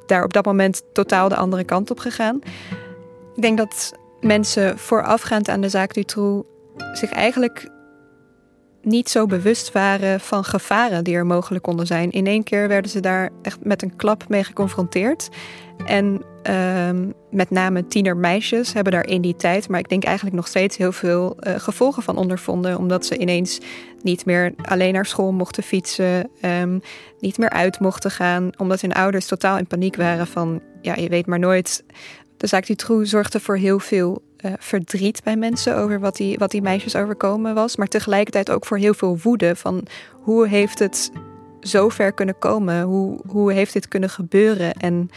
daar 0.06 0.24
op 0.24 0.34
dat 0.34 0.46
moment 0.46 0.82
totaal 0.94 1.30
de 1.30 1.36
andere 1.36 1.64
kant 1.64 1.92
op 1.92 2.00
gegaan. 2.00 2.40
Ik 3.36 3.42
denk 3.42 3.58
dat 3.58 3.94
mensen 4.22 4.78
voorafgaand 4.78 5.50
aan 5.50 5.62
de 5.62 5.70
zaak 5.70 5.94
Dutroux 5.94 6.48
zich 6.94 7.12
eigenlijk 7.12 7.70
niet 8.88 9.10
zo 9.10 9.26
bewust 9.26 9.72
waren 9.72 10.20
van 10.20 10.44
gevaren 10.44 11.04
die 11.04 11.16
er 11.16 11.26
mogelijk 11.26 11.64
konden 11.64 11.88
zijn. 11.88 12.12
In 12.12 12.28
één 12.28 12.44
keer 12.44 12.68
werden 12.68 12.92
ze 12.92 13.00
daar 13.00 13.30
echt 13.42 13.58
met 13.64 13.82
een 13.82 13.96
klap 13.96 14.30
mee 14.30 14.44
geconfronteerd. 14.44 15.30
En 15.86 16.22
uh, 16.50 16.90
met 17.32 17.50
name 17.50 17.88
tienermeisjes 17.88 18.74
hebben 18.74 18.94
daar 18.94 19.08
in 19.08 19.22
die 19.22 19.36
tijd, 19.36 19.70
maar 19.70 19.80
ik 19.80 19.90
denk 19.90 20.04
eigenlijk 20.04 20.36
nog 20.36 20.48
steeds 20.48 20.78
heel 20.78 20.92
veel 20.92 21.38
uh, 21.40 21.54
gevolgen 21.58 22.04
van 22.04 22.18
ondervonden. 22.18 22.78
Omdat 22.78 23.06
ze 23.06 23.18
ineens 23.18 23.60
niet 24.02 24.26
meer 24.26 24.54
alleen 24.62 24.94
naar 24.94 25.06
school 25.06 25.32
mochten 25.32 25.64
fietsen, 25.64 26.30
um, 26.42 26.82
niet 27.20 27.38
meer 27.38 27.50
uit 27.50 27.80
mochten 27.80 28.12
gaan. 28.12 28.50
Omdat 28.58 28.82
hun 28.82 28.94
ouders 28.94 29.26
totaal 29.26 29.58
in 29.58 29.68
paniek 29.68 29.96
waren 29.96 30.28
van, 30.28 30.62
ja, 30.82 30.96
je 30.96 31.10
weet 31.10 31.26
maar 31.26 31.40
nooit. 31.40 31.84
De 32.38 32.48
zaak 32.48 32.66
Dutroux 32.66 33.10
zorgde 33.10 33.40
voor 33.40 33.58
heel 33.58 33.80
veel 33.80 34.22
uh, 34.46 34.54
verdriet 34.58 35.24
bij 35.24 35.36
mensen 35.36 35.76
over 35.78 36.00
wat 36.00 36.16
die, 36.16 36.38
wat 36.38 36.52
die 36.52 36.62
meisjes 36.62 36.96
overkomen 36.96 37.56
was. 37.56 37.76
Maar 37.76 37.88
tegelijkertijd 37.88 38.52
ook 38.52 38.66
voor 38.66 38.78
heel 38.78 38.94
veel 38.94 39.18
woede. 39.24 39.56
Van 39.56 39.86
hoe 40.12 40.48
heeft 40.48 40.80
het 40.80 41.12
zo 41.62 41.90
ver 41.90 42.14
kunnen 42.14 42.40
komen? 42.40 42.82
Hoe, 42.82 43.20
hoe 43.28 43.54
heeft 43.54 43.74
dit 43.74 43.88
kunnen 43.88 44.10
gebeuren? 44.10 44.74
En 44.74 45.10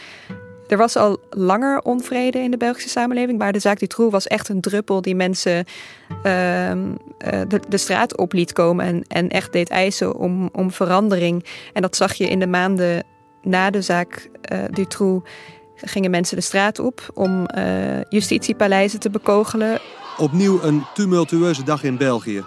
er 0.66 0.76
was 0.76 0.96
al 0.96 1.20
langer 1.30 1.80
onvrede 1.80 2.38
in 2.38 2.50
de 2.50 2.56
Belgische 2.56 2.88
samenleving. 2.88 3.38
Maar 3.38 3.52
de 3.52 3.58
zaak 3.58 3.78
Dutroux 3.78 4.12
was 4.12 4.26
echt 4.26 4.48
een 4.48 4.60
druppel 4.60 5.02
die 5.02 5.14
mensen 5.14 5.64
uh, 6.16 6.22
de, 7.48 7.60
de, 7.68 7.76
straat 7.76 8.16
op 8.16 8.32
liet 8.32 8.52
komen. 8.52 8.86
En, 8.86 9.04
en 9.08 9.28
echt 9.28 9.52
deed 9.52 9.68
eisen 9.68 10.16
om, 10.16 10.48
om 10.52 10.70
verandering. 10.70 11.44
En 11.72 11.82
dat 11.82 11.96
zag 11.96 12.14
je 12.14 12.28
in 12.28 12.38
de 12.38 12.46
maanden 12.46 13.04
na 13.42 13.70
de 13.70 13.82
zaak 13.82 14.30
uh, 14.52 14.58
Dutroux 14.70 15.28
gingen 15.84 16.10
mensen 16.10 16.36
de 16.36 16.42
straat 16.42 16.78
op 16.78 17.10
om 17.14 17.46
uh, 17.56 18.00
justitiepaleizen 18.08 19.00
te 19.00 19.10
bekogelen. 19.10 19.80
Opnieuw 20.18 20.62
een 20.62 20.84
tumultueuze 20.94 21.64
dag 21.64 21.82
in 21.82 21.96
België. 21.96 22.44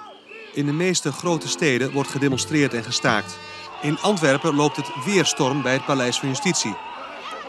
In 0.54 0.66
de 0.66 0.74
meeste 0.74 1.12
grote 1.12 1.48
steden 1.48 1.92
wordt 1.92 2.10
gedemonstreerd 2.10 2.74
en 2.74 2.84
gestaakt. 2.84 3.38
In 3.82 3.98
Antwerpen 4.00 4.56
loopt 4.56 4.76
het 4.76 4.92
weer 5.06 5.26
storm 5.26 5.62
bij 5.62 5.74
het 5.74 5.86
Paleis 5.86 6.20
van 6.20 6.30
Justitie. 6.30 6.76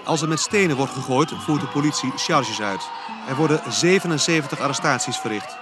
Als 0.05 0.23
er 0.23 0.29
met 0.29 0.41
stenen 0.41 0.77
wordt 0.77 0.93
gegooid, 0.93 1.31
voert 1.31 1.61
de 1.61 1.67
politie 1.67 2.11
charges 2.17 2.61
uit. 2.61 2.91
Er 3.29 3.37
worden 3.37 3.61
77 3.69 4.61
arrestaties 4.61 5.17
verricht. 5.17 5.57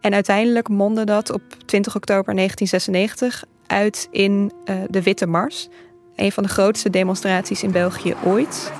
En 0.00 0.14
uiteindelijk 0.14 0.68
mondde 0.68 1.04
dat 1.04 1.30
op 1.30 1.42
20 1.66 1.96
oktober 1.96 2.34
1996 2.34 3.44
uit 3.66 4.08
in 4.10 4.52
uh, 4.64 4.76
de 4.88 5.02
Witte 5.02 5.26
Mars. 5.26 5.68
Een 6.20 6.32
van 6.32 6.42
de 6.42 6.48
grootste 6.48 6.90
demonstraties 6.90 7.62
in 7.62 7.70
België 7.70 8.14
ooit. 8.24 8.72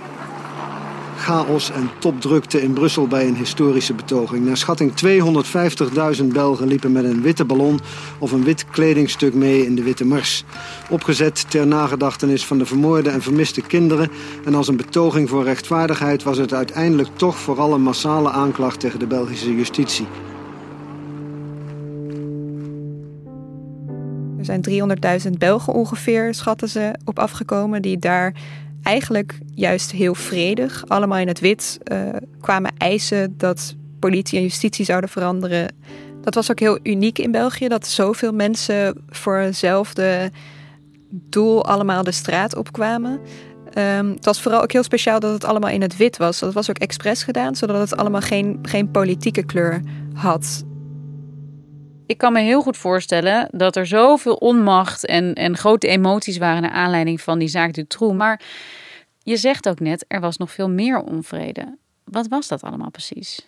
Chaos 1.17 1.71
en 1.71 1.91
topdrukte 1.99 2.63
in 2.63 2.73
Brussel 2.73 3.07
bij 3.07 3.27
een 3.27 3.37
historische 3.37 3.95
betoging. 3.95 4.47
Naar 4.47 4.57
schatting 4.57 4.93
250.000 6.21 6.25
Belgen 6.25 6.67
liepen 6.67 6.93
met 6.93 7.05
een 7.05 7.23
witte 7.23 7.45
ballon 7.45 7.81
of 8.19 8.33
een 8.33 8.45
wit 8.45 8.65
kledingstuk 8.71 9.35
mee 9.35 9.65
in 9.65 9.75
de 9.75 9.83
Witte 9.83 10.05
Mars. 10.05 10.45
Opgezet 10.91 11.51
ter 11.51 11.67
nagedachtenis 11.67 12.47
van 12.47 12.59
de 12.59 12.67
vermoorde 12.67 13.11
en 13.11 13.23
vermiste 13.23 13.61
kinderen. 13.61 14.11
En 14.45 14.55
als 14.55 14.69
een 14.69 14.77
betoging 14.77 15.29
voor 15.29 15.45
rechtvaardigheid 15.45 16.23
was 16.23 16.39
het 16.39 16.55
uiteindelijk 16.55 17.09
toch 17.17 17.37
vooral 17.37 17.73
een 17.73 17.83
massale 17.83 18.31
aanklacht 18.31 18.81
tegen 18.81 18.99
de 18.99 19.07
Belgische 19.07 19.57
justitie. 19.57 20.07
Er 24.41 24.61
zijn 24.63 24.65
300.000 25.27 25.31
Belgen 25.39 25.73
ongeveer, 25.73 26.35
schatten 26.35 26.69
ze, 26.69 26.95
op 27.05 27.19
afgekomen 27.19 27.83
die 27.83 27.99
daar 27.99 28.35
eigenlijk 28.83 29.39
juist 29.55 29.91
heel 29.91 30.15
vredig, 30.15 30.85
allemaal 30.89 31.19
in 31.19 31.29
het 31.29 31.41
wit, 31.41 31.79
uh, 31.93 31.99
kwamen 32.41 32.73
eisen 32.79 33.35
dat 33.37 33.75
politie 33.99 34.39
en 34.39 34.45
justitie 34.45 34.85
zouden 34.85 35.11
veranderen. 35.11 35.75
Dat 36.21 36.35
was 36.35 36.51
ook 36.51 36.59
heel 36.59 36.79
uniek 36.83 37.19
in 37.19 37.31
België, 37.31 37.69
dat 37.69 37.87
zoveel 37.87 38.33
mensen 38.33 39.05
voor 39.09 39.37
hetzelfde 39.37 40.31
doel 41.11 41.65
allemaal 41.65 42.05
de 42.05 42.13
straat 42.13 42.57
opkwamen. 42.57 43.21
Um, 43.79 44.11
het 44.11 44.25
was 44.25 44.43
vooral 44.43 44.63
ook 44.63 44.73
heel 44.73 44.83
speciaal 44.83 45.21
dat 45.21 45.33
het 45.33 45.45
allemaal 45.45 45.71
in 45.71 45.83
het 45.83 45.97
wit 45.97 46.17
was. 46.17 46.39
Dat 46.39 46.53
was 46.53 46.71
ook 46.71 46.79
expres 46.79 47.23
gedaan, 47.23 47.57
zodat 47.57 47.81
het 47.81 47.97
allemaal 47.97 48.21
geen, 48.21 48.59
geen 48.63 48.91
politieke 48.91 49.43
kleur 49.43 49.83
had 50.15 50.65
ik 52.11 52.19
kan 52.19 52.33
me 52.33 52.41
heel 52.41 52.63
goed 52.63 52.77
voorstellen 52.77 53.49
dat 53.51 53.77
er 53.77 53.87
zoveel 53.87 54.35
onmacht 54.35 55.07
en, 55.07 55.35
en 55.35 55.57
grote 55.57 55.89
emoties 55.89 56.39
waren 56.39 56.63
naar 56.63 56.71
aanleiding 56.71 57.21
van 57.21 57.39
die 57.39 57.49
zaak 57.49 57.73
Dutroux. 57.73 58.17
Maar 58.17 58.41
je 59.23 59.37
zegt 59.37 59.69
ook 59.69 59.81
net, 59.81 60.05
er 60.09 60.21
was 60.21 60.37
nog 60.37 60.51
veel 60.51 60.71
meer 60.71 61.01
onvrede. 61.01 61.77
Wat 62.05 62.29
was 62.29 62.49
dat 62.49 62.63
allemaal 62.63 62.91
precies? 62.91 63.47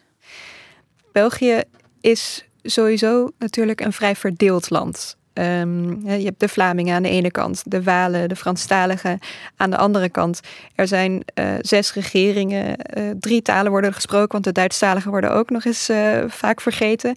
België 1.13 1.63
is 2.01 2.45
sowieso 2.63 3.31
natuurlijk 3.39 3.81
een 3.81 3.93
vrij 3.93 4.17
verdeeld 4.17 4.71
land. 4.71 5.17
Um, 5.35 6.09
je 6.09 6.25
hebt 6.25 6.41
de 6.41 6.49
Vlamingen 6.49 6.95
aan 6.95 7.03
de 7.03 7.09
ene 7.09 7.31
kant, 7.31 7.63
de 7.67 7.83
Walen, 7.83 8.29
de 8.29 8.37
Franstaligen 8.37 9.19
aan 9.57 9.71
de 9.71 9.77
andere 9.77 10.09
kant. 10.09 10.41
Er 10.75 10.87
zijn 10.87 11.23
uh, 11.35 11.55
zes 11.61 11.93
regeringen, 11.93 12.77
uh, 12.99 13.11
drie 13.21 13.43
talen 13.43 13.71
worden 13.71 13.95
gesproken, 13.95 14.33
want 14.33 14.45
de 14.45 14.53
Duitsstaligen 14.53 15.11
worden 15.11 15.33
ook 15.33 15.51
nog 15.51 15.65
eens 15.65 15.91
uh, 15.91 16.25
vaak 16.29 16.61
vergeten. 16.61 17.15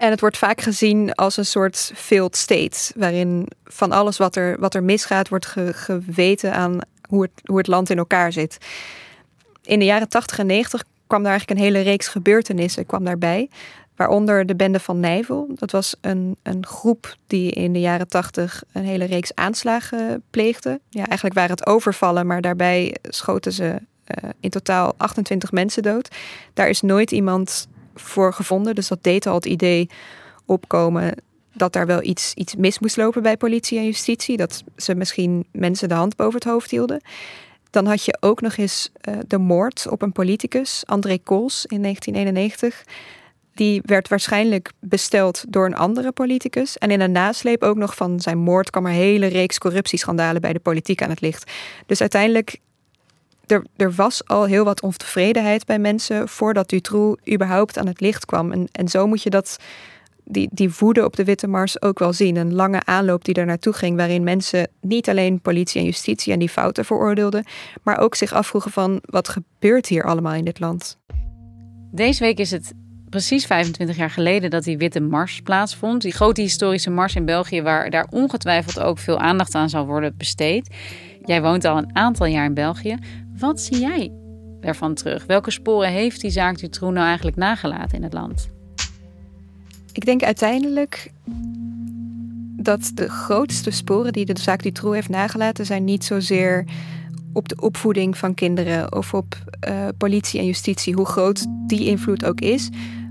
En 0.00 0.10
het 0.10 0.20
wordt 0.20 0.38
vaak 0.38 0.60
gezien 0.60 1.14
als 1.14 1.36
een 1.36 1.46
soort 1.46 1.92
failed 1.94 2.36
state, 2.36 2.92
waarin 2.96 3.48
van 3.64 3.92
alles 3.92 4.16
wat 4.16 4.36
er, 4.36 4.60
wat 4.60 4.74
er 4.74 4.82
misgaat, 4.82 5.28
wordt 5.28 5.46
geweten 5.70 6.52
aan 6.52 6.78
hoe 7.08 7.22
het, 7.22 7.30
hoe 7.44 7.58
het 7.58 7.66
land 7.66 7.90
in 7.90 7.98
elkaar 7.98 8.32
zit. 8.32 8.58
In 9.62 9.78
de 9.78 9.84
jaren 9.84 10.08
80 10.08 10.38
en 10.38 10.46
90 10.46 10.84
kwam 11.06 11.22
daar 11.22 11.30
eigenlijk 11.30 11.60
een 11.60 11.66
hele 11.66 11.80
reeks 11.80 12.08
gebeurtenissen 12.08 12.86
kwam 12.86 13.04
daarbij. 13.04 13.48
Waaronder 13.96 14.46
de 14.46 14.56
bende 14.56 14.80
van 14.80 15.00
Nijvel. 15.00 15.48
Dat 15.54 15.70
was 15.70 15.94
een, 16.00 16.36
een 16.42 16.66
groep 16.66 17.16
die 17.26 17.50
in 17.50 17.72
de 17.72 17.80
jaren 17.80 18.08
80 18.08 18.62
een 18.72 18.84
hele 18.84 19.04
reeks 19.04 19.34
aanslagen 19.34 20.22
pleegde. 20.30 20.80
Ja, 20.88 21.06
eigenlijk 21.06 21.34
waren 21.34 21.56
het 21.56 21.66
overvallen, 21.66 22.26
maar 22.26 22.40
daarbij 22.40 22.96
schoten 23.02 23.52
ze 23.52 23.64
uh, 23.64 24.30
in 24.40 24.50
totaal 24.50 24.94
28 24.96 25.52
mensen 25.52 25.82
dood. 25.82 26.08
Daar 26.54 26.68
is 26.68 26.80
nooit 26.80 27.10
iemand 27.10 27.68
voor 27.94 28.32
gevonden. 28.32 28.74
Dus 28.74 28.88
dat 28.88 29.02
deed 29.02 29.26
al 29.26 29.34
het 29.34 29.46
idee 29.46 29.88
opkomen 30.44 31.14
dat 31.52 31.72
daar 31.72 31.86
wel 31.86 32.02
iets, 32.02 32.34
iets 32.34 32.56
mis 32.56 32.78
moest 32.78 32.96
lopen 32.96 33.22
bij 33.22 33.36
politie 33.36 33.78
en 33.78 33.84
justitie. 33.84 34.36
Dat 34.36 34.62
ze 34.76 34.94
misschien 34.94 35.46
mensen 35.52 35.88
de 35.88 35.94
hand 35.94 36.16
boven 36.16 36.34
het 36.34 36.44
hoofd 36.44 36.70
hielden. 36.70 37.00
Dan 37.70 37.86
had 37.86 38.04
je 38.04 38.16
ook 38.20 38.40
nog 38.40 38.56
eens 38.56 38.90
uh, 39.08 39.18
de 39.26 39.38
moord 39.38 39.86
op 39.88 40.02
een 40.02 40.12
politicus, 40.12 40.82
André 40.86 41.18
Kools, 41.18 41.66
in 41.66 41.82
1991. 41.82 42.84
Die 43.54 43.82
werd 43.84 44.08
waarschijnlijk 44.08 44.72
besteld 44.80 45.44
door 45.48 45.66
een 45.66 45.76
andere 45.76 46.12
politicus. 46.12 46.78
En 46.78 46.90
in 46.90 46.98
de 46.98 47.08
nasleep 47.08 47.62
ook 47.62 47.76
nog 47.76 47.94
van 47.96 48.20
zijn 48.20 48.38
moord 48.38 48.70
kwam 48.70 48.86
er 48.86 48.92
hele 48.92 49.26
reeks 49.26 49.58
corruptieschandalen 49.58 50.40
bij 50.40 50.52
de 50.52 50.58
politiek 50.58 51.02
aan 51.02 51.10
het 51.10 51.20
licht. 51.20 51.50
Dus 51.86 52.00
uiteindelijk, 52.00 52.58
er, 53.50 53.66
er 53.76 53.92
was 53.92 54.26
al 54.26 54.44
heel 54.44 54.64
wat 54.64 54.82
ontevredenheid 54.82 55.66
bij 55.66 55.78
mensen 55.78 56.28
voordat 56.28 56.68
Dutroux 56.68 57.32
überhaupt 57.32 57.78
aan 57.78 57.86
het 57.86 58.00
licht 58.00 58.24
kwam. 58.24 58.52
En, 58.52 58.68
en 58.72 58.88
zo 58.88 59.06
moet 59.06 59.22
je 59.22 59.30
dat 59.30 59.56
die, 60.24 60.48
die 60.52 60.74
woede 60.78 61.04
op 61.04 61.16
de 61.16 61.24
Witte 61.24 61.46
Mars 61.46 61.82
ook 61.82 61.98
wel 61.98 62.12
zien. 62.12 62.36
Een 62.36 62.54
lange 62.54 62.84
aanloop 62.84 63.24
die 63.24 63.34
er 63.34 63.46
naartoe 63.46 63.72
ging, 63.72 63.96
waarin 63.96 64.22
mensen 64.22 64.68
niet 64.80 65.08
alleen 65.08 65.40
politie 65.40 65.80
en 65.80 65.86
justitie 65.86 66.32
en 66.32 66.38
die 66.38 66.48
fouten 66.48 66.84
veroordeelden, 66.84 67.44
maar 67.82 67.98
ook 67.98 68.14
zich 68.14 68.32
afvroegen 68.32 68.70
van 68.70 69.02
wat 69.04 69.28
gebeurt 69.28 69.86
hier 69.86 70.04
allemaal 70.04 70.34
in 70.34 70.44
dit 70.44 70.60
land. 70.60 70.98
Deze 71.92 72.24
week 72.24 72.38
is 72.38 72.50
het 72.50 72.72
precies 73.08 73.46
25 73.46 73.96
jaar 73.96 74.10
geleden 74.10 74.50
dat 74.50 74.64
die 74.64 74.78
Witte 74.78 75.00
Mars 75.00 75.40
plaatsvond. 75.40 76.02
Die 76.02 76.12
grote 76.12 76.40
historische 76.40 76.90
mars 76.90 77.14
in 77.14 77.24
België, 77.24 77.62
waar 77.62 77.90
daar 77.90 78.06
ongetwijfeld 78.10 78.80
ook 78.80 78.98
veel 78.98 79.18
aandacht 79.18 79.54
aan 79.54 79.68
zal 79.68 79.86
worden 79.86 80.14
besteed. 80.16 80.74
Jij 81.24 81.42
woont 81.42 81.64
al 81.64 81.76
een 81.76 81.96
aantal 81.96 82.26
jaar 82.26 82.44
in 82.44 82.54
België. 82.54 82.96
Wat 83.40 83.60
zie 83.60 83.78
jij 83.78 84.12
daarvan 84.60 84.94
terug? 84.94 85.26
Welke 85.26 85.50
sporen 85.50 85.90
heeft 85.90 86.20
die 86.20 86.30
zaak 86.30 86.58
Dutroux 86.58 86.94
nou 86.94 87.06
eigenlijk 87.06 87.36
nagelaten 87.36 87.96
in 87.96 88.02
het 88.02 88.12
land? 88.12 88.48
Ik 89.92 90.04
denk 90.04 90.22
uiteindelijk 90.22 91.12
dat 92.56 92.90
de 92.94 93.08
grootste 93.08 93.70
sporen 93.70 94.12
die 94.12 94.24
de 94.24 94.40
zaak 94.40 94.62
Dutroux 94.62 94.94
heeft 94.94 95.08
nagelaten 95.08 95.66
zijn 95.66 95.84
niet 95.84 96.04
zozeer 96.04 96.64
op 97.32 97.48
de 97.48 97.56
opvoeding 97.60 98.18
van 98.18 98.34
kinderen 98.34 98.92
of 98.96 99.14
op 99.14 99.34
uh, 99.68 99.88
politie 99.98 100.40
en 100.40 100.46
justitie, 100.46 100.94
hoe 100.94 101.06
groot 101.06 101.46
die 101.66 101.86
invloed 101.86 102.24
ook 102.24 102.40
is. 102.40 102.68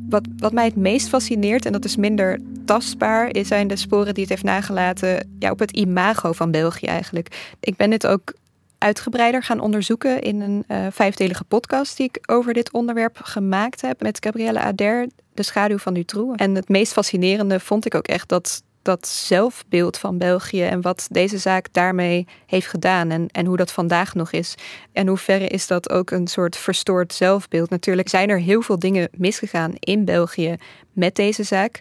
Wat, 0.09 0.27
wat 0.37 0.53
mij 0.53 0.65
het 0.65 0.75
meest 0.75 1.07
fascineert, 1.07 1.65
en 1.65 1.71
dat 1.71 1.85
is 1.85 1.95
minder 1.95 2.39
tastbaar, 2.65 3.35
zijn 3.41 3.67
de 3.67 3.75
sporen 3.75 4.13
die 4.13 4.23
het 4.23 4.31
heeft 4.31 4.43
nagelaten 4.43 5.29
ja, 5.39 5.51
op 5.51 5.59
het 5.59 5.71
imago 5.71 6.31
van 6.31 6.51
België 6.51 6.85
eigenlijk. 6.85 7.55
Ik 7.59 7.75
ben 7.75 7.89
dit 7.89 8.07
ook 8.07 8.33
uitgebreider 8.79 9.43
gaan 9.43 9.59
onderzoeken 9.59 10.21
in 10.21 10.41
een 10.41 10.63
uh, 10.67 10.87
vijfdelige 10.91 11.43
podcast 11.43 11.97
die 11.97 12.09
ik 12.11 12.31
over 12.31 12.53
dit 12.53 12.71
onderwerp 12.71 13.19
gemaakt 13.21 13.81
heb 13.81 14.01
met 14.01 14.17
Gabrielle 14.21 14.59
Ader, 14.59 15.07
De 15.33 15.43
schaduw 15.43 15.77
van 15.77 15.93
Dutroux. 15.93 16.35
En 16.35 16.55
het 16.55 16.69
meest 16.69 16.93
fascinerende 16.93 17.59
vond 17.59 17.85
ik 17.85 17.95
ook 17.95 18.07
echt 18.07 18.29
dat 18.29 18.63
dat 18.81 19.07
zelfbeeld 19.07 19.97
van 19.97 20.17
België 20.17 20.63
en 20.63 20.81
wat 20.81 21.07
deze 21.11 21.37
zaak 21.37 21.73
daarmee 21.73 22.27
heeft 22.45 22.67
gedaan 22.67 23.09
en, 23.09 23.27
en 23.27 23.45
hoe 23.45 23.57
dat 23.57 23.71
vandaag 23.71 24.13
nog 24.13 24.31
is. 24.31 24.55
En 24.93 25.07
hoe 25.07 25.17
verre 25.17 25.47
is 25.47 25.67
dat 25.67 25.89
ook 25.89 26.11
een 26.11 26.27
soort 26.27 26.57
verstoord 26.57 27.13
zelfbeeld. 27.13 27.69
Natuurlijk 27.69 28.09
zijn 28.09 28.29
er 28.29 28.39
heel 28.39 28.61
veel 28.61 28.79
dingen 28.79 29.09
misgegaan 29.11 29.73
in 29.79 30.05
België 30.05 30.55
met 30.93 31.15
deze 31.15 31.43
zaak. 31.43 31.79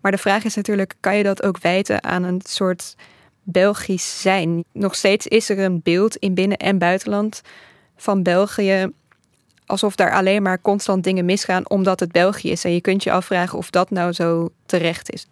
Maar 0.00 0.12
de 0.12 0.18
vraag 0.18 0.44
is 0.44 0.54
natuurlijk, 0.54 0.94
kan 1.00 1.16
je 1.16 1.22
dat 1.22 1.42
ook 1.42 1.58
wijten 1.58 2.04
aan 2.04 2.22
een 2.22 2.40
soort 2.44 2.94
Belgisch 3.50 4.20
zijn? 4.20 4.64
Nog 4.72 4.94
steeds 4.94 5.26
is 5.26 5.48
er 5.48 5.58
een 5.58 5.80
beeld 5.82 6.16
in 6.16 6.34
binnen- 6.34 6.56
en 6.56 6.78
buitenland 6.78 7.42
van 7.96 8.22
België 8.22 8.92
alsof 9.66 9.94
daar 9.94 10.12
alleen 10.12 10.42
maar 10.42 10.60
constant 10.60 11.04
dingen 11.04 11.24
misgaan 11.24 11.70
omdat 11.70 12.00
het 12.00 12.12
België 12.12 12.50
is. 12.50 12.64
En 12.64 12.72
je 12.72 12.80
kunt 12.80 13.02
je 13.02 13.12
afvragen 13.12 13.58
of 13.58 13.70
dat 13.70 13.90
nou 13.90 14.12
zo 14.12 14.50
terecht 14.66 15.12
is 15.12 15.26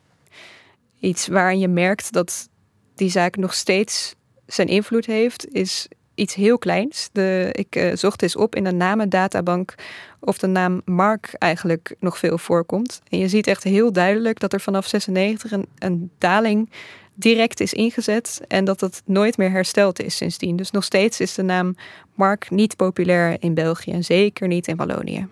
iets 1.01 1.27
waarin 1.27 1.59
je 1.59 1.69
merkt 1.69 2.13
dat 2.13 2.49
die 2.95 3.11
zaak 3.11 3.37
nog 3.37 3.55
steeds 3.55 4.15
zijn 4.47 4.69
invloed 4.69 5.07
heeft, 5.07 5.49
is 5.49 5.89
iets 6.15 6.35
heel 6.35 6.59
kleins. 6.59 7.09
De, 7.13 7.49
ik 7.53 7.77
uh, 7.77 7.95
zocht 7.95 8.23
eens 8.23 8.37
op 8.37 8.55
in 8.55 8.65
de 8.65 8.73
namendatabank 8.73 9.75
of 10.21 10.39
de 10.39 10.47
naam 10.47 10.83
Mark 10.85 11.35
eigenlijk 11.39 11.95
nog 11.99 12.19
veel 12.19 12.39
voorkomt. 12.39 13.01
En 13.09 13.19
je 13.19 13.29
ziet 13.29 13.47
echt 13.47 13.65
heel 13.65 13.93
duidelijk 13.93 14.41
dat 14.41 14.53
er 14.53 14.61
vanaf 14.61 14.87
96 14.87 15.53
een, 15.53 15.67
een 15.79 16.11
daling 16.19 16.71
direct 17.19 17.61
is 17.61 17.73
ingezet 17.73 18.41
en 18.49 18.65
dat 18.65 18.81
het 18.81 19.03
nooit 19.05 19.37
meer 19.37 19.51
hersteld 19.51 20.03
is 20.03 20.17
sindsdien. 20.17 20.57
Dus 20.57 20.71
nog 20.71 20.85
steeds 20.85 21.21
is 21.21 21.35
de 21.35 21.43
naam 21.43 21.77
Mark 22.15 22.51
niet 22.51 22.77
populair 22.77 23.37
in 23.41 23.55
België 23.55 23.91
en 23.91 24.05
zeker 24.05 24.49
niet 24.49 24.67
in 24.67 24.77
Wallonië 24.77 25.29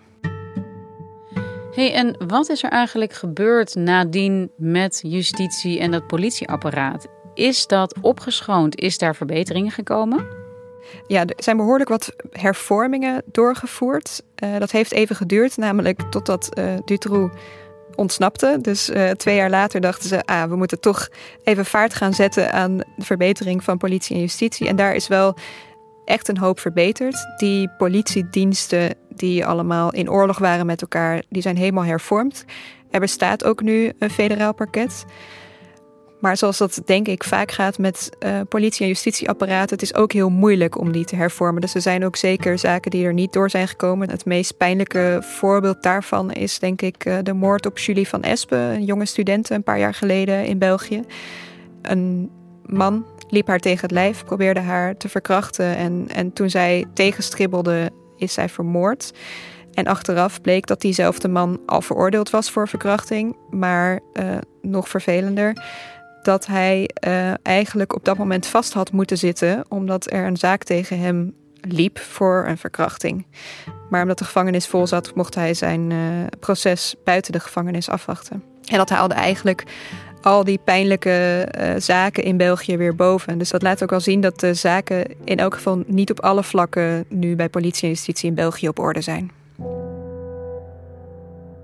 hey, 1.77 1.93
en 1.93 2.15
wat 2.27 2.49
is 2.49 2.63
er 2.63 2.69
eigenlijk 2.69 3.13
gebeurd 3.13 3.75
nadien 3.75 4.51
met 4.57 4.99
justitie 5.03 5.79
en 5.79 5.93
het 5.93 6.07
politieapparaat? 6.07 7.07
Is 7.33 7.67
dat 7.67 7.95
opgeschoond? 8.01 8.79
Is 8.79 8.97
daar 8.97 9.15
verbeteringen 9.15 9.71
gekomen? 9.71 10.25
Ja, 11.07 11.19
er 11.25 11.33
zijn 11.43 11.57
behoorlijk 11.57 11.89
wat 11.89 12.15
hervormingen 12.31 13.23
doorgevoerd. 13.25 14.23
Uh, 14.43 14.57
dat 14.57 14.71
heeft 14.71 14.91
even 14.91 15.15
geduurd, 15.15 15.57
namelijk 15.57 16.01
totdat 16.01 16.49
uh, 16.57 16.73
Dutroux 16.85 17.35
ontsnapte. 17.97 18.57
Dus 18.61 18.89
uh, 18.89 19.09
twee 19.09 19.35
jaar 19.35 19.49
later 19.49 19.81
dachten 19.81 20.09
ze, 20.09 20.25
ah, 20.25 20.49
we 20.49 20.55
moeten 20.55 20.79
toch 20.79 21.07
even 21.43 21.65
vaart 21.65 21.93
gaan 21.93 22.13
zetten 22.13 22.53
aan 22.53 22.77
de 22.77 22.85
verbetering 22.97 23.63
van 23.63 23.77
politie 23.77 24.15
en 24.15 24.21
justitie. 24.21 24.67
En 24.67 24.75
daar 24.75 24.95
is 24.95 25.07
wel 25.07 25.37
echt 26.05 26.27
een 26.27 26.37
hoop 26.37 26.59
verbeterd. 26.59 27.25
Die 27.37 27.69
politiediensten 27.77 28.95
die 29.09 29.45
allemaal 29.45 29.93
in 29.93 30.09
oorlog 30.09 30.37
waren 30.37 30.65
met 30.65 30.81
elkaar, 30.81 31.23
die 31.29 31.41
zijn 31.41 31.57
helemaal 31.57 31.83
hervormd. 31.83 32.45
Er 32.91 32.99
bestaat 32.99 33.43
ook 33.43 33.61
nu 33.61 33.91
een 33.99 34.09
federaal 34.09 34.53
parket. 34.53 35.05
Maar 36.19 36.37
zoals 36.37 36.57
dat 36.57 36.81
denk 36.85 37.07
ik 37.07 37.23
vaak 37.23 37.51
gaat 37.51 37.77
met 37.77 38.09
uh, 38.19 38.39
politie- 38.49 38.81
en 38.81 38.87
justitieapparaten, 38.87 39.69
het 39.69 39.81
is 39.81 39.95
ook 39.95 40.11
heel 40.11 40.29
moeilijk 40.29 40.79
om 40.79 40.91
die 40.91 41.05
te 41.05 41.15
hervormen. 41.15 41.61
Dus 41.61 41.75
er 41.75 41.81
zijn 41.81 42.05
ook 42.05 42.15
zeker 42.15 42.59
zaken 42.59 42.91
die 42.91 43.05
er 43.05 43.13
niet 43.13 43.33
door 43.33 43.49
zijn 43.49 43.67
gekomen. 43.67 44.09
Het 44.09 44.25
meest 44.25 44.57
pijnlijke 44.57 45.19
voorbeeld 45.21 45.83
daarvan 45.83 46.31
is 46.31 46.59
denk 46.59 46.81
ik 46.81 47.05
uh, 47.05 47.17
de 47.23 47.33
moord 47.33 47.65
op 47.65 47.77
Julie 47.77 48.07
van 48.07 48.21
Espen, 48.21 48.59
een 48.59 48.83
jonge 48.83 49.05
student 49.05 49.49
een 49.49 49.63
paar 49.63 49.79
jaar 49.79 49.93
geleden 49.93 50.45
in 50.45 50.57
België. 50.57 51.03
Een 51.81 52.29
man 52.65 53.05
liep 53.29 53.47
haar 53.47 53.59
tegen 53.59 53.81
het 53.81 53.91
lijf, 53.91 54.25
probeerde 54.25 54.59
haar 54.59 54.97
te 54.97 55.09
verkrachten. 55.09 55.75
En, 55.75 56.07
en 56.13 56.33
toen 56.33 56.49
zij 56.49 56.85
tegenstribbelde, 56.93 57.91
is 58.17 58.33
zij 58.33 58.49
vermoord. 58.49 59.13
En 59.73 59.85
achteraf 59.85 60.41
bleek 60.41 60.67
dat 60.67 60.81
diezelfde 60.81 61.27
man 61.27 61.59
al 61.65 61.81
veroordeeld 61.81 62.29
was 62.29 62.51
voor 62.51 62.67
verkrachting. 62.67 63.35
Maar 63.49 63.99
uh, 64.13 64.37
nog 64.61 64.89
vervelender, 64.89 65.63
dat 66.21 66.45
hij 66.45 66.89
uh, 67.07 67.33
eigenlijk 67.43 67.95
op 67.95 68.05
dat 68.05 68.17
moment 68.17 68.47
vast 68.47 68.73
had 68.73 68.91
moeten 68.91 69.17
zitten, 69.17 69.65
omdat 69.67 70.11
er 70.11 70.25
een 70.25 70.37
zaak 70.37 70.63
tegen 70.63 70.99
hem 70.99 71.33
liep 71.61 71.99
voor 71.99 72.45
een 72.47 72.57
verkrachting. 72.57 73.25
Maar 73.89 74.01
omdat 74.01 74.17
de 74.17 74.23
gevangenis 74.23 74.67
vol 74.67 74.87
zat, 74.87 75.15
mocht 75.15 75.35
hij 75.35 75.53
zijn 75.53 75.89
uh, 75.89 75.99
proces 76.39 76.95
buiten 77.03 77.31
de 77.31 77.39
gevangenis 77.39 77.89
afwachten. 77.89 78.43
En 78.65 78.77
dat 78.77 78.89
haalde 78.89 79.13
eigenlijk 79.13 79.63
al 80.21 80.43
die 80.43 80.59
pijnlijke 80.63 81.47
uh, 81.59 81.73
zaken 81.77 82.23
in 82.23 82.37
België 82.37 82.77
weer 82.77 82.95
boven. 82.95 83.37
Dus 83.37 83.49
dat 83.49 83.61
laat 83.61 83.83
ook 83.83 83.89
wel 83.89 83.99
zien 83.99 84.21
dat 84.21 84.39
de 84.39 84.53
zaken 84.53 85.05
in 85.23 85.37
elk 85.37 85.53
geval 85.53 85.83
niet 85.85 86.11
op 86.11 86.19
alle 86.19 86.43
vlakken 86.43 87.05
nu 87.09 87.35
bij 87.35 87.49
politie 87.49 87.83
en 87.83 87.89
justitie 87.89 88.29
in 88.29 88.35
België 88.35 88.67
op 88.67 88.79
orde 88.79 89.01
zijn. 89.01 89.31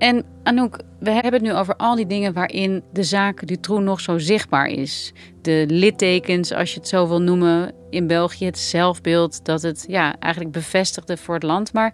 En 0.03 0.25
Anouk, 0.43 0.79
we 0.99 1.11
hebben 1.11 1.33
het 1.33 1.41
nu 1.41 1.53
over 1.53 1.75
al 1.75 1.95
die 1.95 2.05
dingen 2.05 2.33
waarin 2.33 2.83
de 2.93 3.03
zaak 3.03 3.47
Dutroux 3.47 3.83
nog 3.83 3.99
zo 3.99 4.17
zichtbaar 4.17 4.67
is. 4.67 5.13
De 5.41 5.65
littekens, 5.67 6.53
als 6.53 6.73
je 6.73 6.79
het 6.79 6.87
zo 6.87 7.07
wil 7.07 7.21
noemen, 7.21 7.73
in 7.89 8.07
België. 8.07 8.45
Het 8.45 8.59
zelfbeeld 8.59 9.45
dat 9.45 9.61
het 9.61 9.85
ja, 9.87 10.19
eigenlijk 10.19 10.53
bevestigde 10.53 11.17
voor 11.17 11.33
het 11.33 11.43
land. 11.43 11.73
Maar 11.73 11.93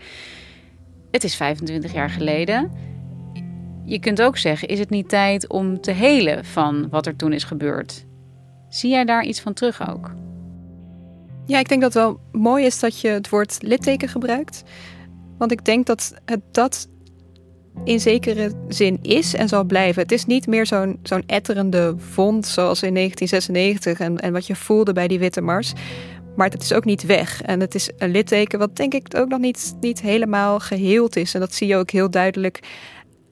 het 1.11 1.23
is 1.23 1.35
25 1.35 1.93
jaar 1.93 2.09
geleden 2.09 2.71
je 3.89 3.99
kunt 3.99 4.21
ook 4.21 4.37
zeggen: 4.37 4.67
is 4.67 4.79
het 4.79 4.89
niet 4.89 5.09
tijd 5.09 5.47
om 5.47 5.81
te 5.81 5.91
helen 5.91 6.45
van 6.45 6.89
wat 6.89 7.05
er 7.05 7.15
toen 7.15 7.33
is 7.33 7.43
gebeurd? 7.43 8.05
Zie 8.69 8.89
jij 8.89 9.05
daar 9.05 9.23
iets 9.23 9.41
van 9.41 9.53
terug 9.53 9.89
ook? 9.89 10.11
Ja, 11.45 11.59
ik 11.59 11.69
denk 11.69 11.81
dat 11.81 11.93
het 11.93 12.03
wel 12.03 12.19
mooi 12.31 12.65
is 12.65 12.79
dat 12.79 12.99
je 12.99 13.07
het 13.07 13.29
woord 13.29 13.57
litteken 13.61 14.07
gebruikt. 14.07 14.63
Want 15.37 15.51
ik 15.51 15.65
denk 15.65 15.85
dat 15.85 16.13
het 16.25 16.41
dat 16.51 16.89
in 17.83 17.99
zekere 17.99 18.51
zin 18.67 18.99
is 19.01 19.33
en 19.33 19.47
zal 19.47 19.63
blijven. 19.63 20.01
Het 20.01 20.11
is 20.11 20.25
niet 20.25 20.47
meer 20.47 20.65
zo'n 20.65 20.99
zo'n 21.03 21.23
etterende 21.25 21.95
wond 22.15 22.47
zoals 22.47 22.83
in 22.83 22.93
1996 22.93 23.99
en, 23.99 24.17
en 24.17 24.33
wat 24.33 24.47
je 24.47 24.55
voelde 24.55 24.93
bij 24.93 25.07
die 25.07 25.19
Witte 25.19 25.41
Mars. 25.41 25.73
Maar 26.35 26.49
het 26.49 26.61
is 26.61 26.73
ook 26.73 26.85
niet 26.85 27.05
weg. 27.05 27.41
En 27.41 27.59
het 27.59 27.75
is 27.75 27.89
een 27.97 28.11
litteken 28.11 28.59
wat 28.59 28.75
denk 28.75 28.93
ik 28.93 29.15
ook 29.15 29.29
nog 29.29 29.39
niet, 29.39 29.75
niet 29.79 30.01
helemaal 30.01 30.59
geheeld 30.59 31.15
is. 31.15 31.33
En 31.33 31.39
dat 31.39 31.53
zie 31.53 31.67
je 31.67 31.75
ook 31.75 31.91
heel 31.91 32.09
duidelijk 32.09 32.59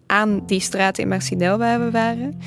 aan 0.06 0.44
die 0.46 0.60
straat 0.60 0.98
in 0.98 1.08
Marcinel 1.08 1.58
waar 1.58 1.80
we 1.80 1.92
waren. 1.92 2.40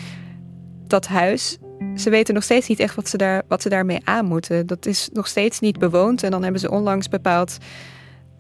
Dat 0.87 1.07
huis, 1.07 1.59
ze 1.97 2.11
weten 2.11 2.35
nog 2.35 2.43
steeds 2.43 2.69
niet 2.69 2.81
echt 2.81 2.95
wat 2.95 3.09
ze, 3.09 3.17
daar, 3.17 3.43
wat 3.49 3.63
ze 3.63 3.69
daarmee 3.69 4.01
aan 4.05 4.25
moeten. 4.25 4.67
Dat 4.67 4.87
is 4.87 5.09
nog 5.13 5.27
steeds 5.27 5.61
niet 5.61 5.79
bewoond. 5.79 6.23
En 6.23 6.31
dan 6.31 6.43
hebben 6.43 6.61
ze 6.61 6.71
onlangs 6.71 7.09
bepaald 7.09 7.59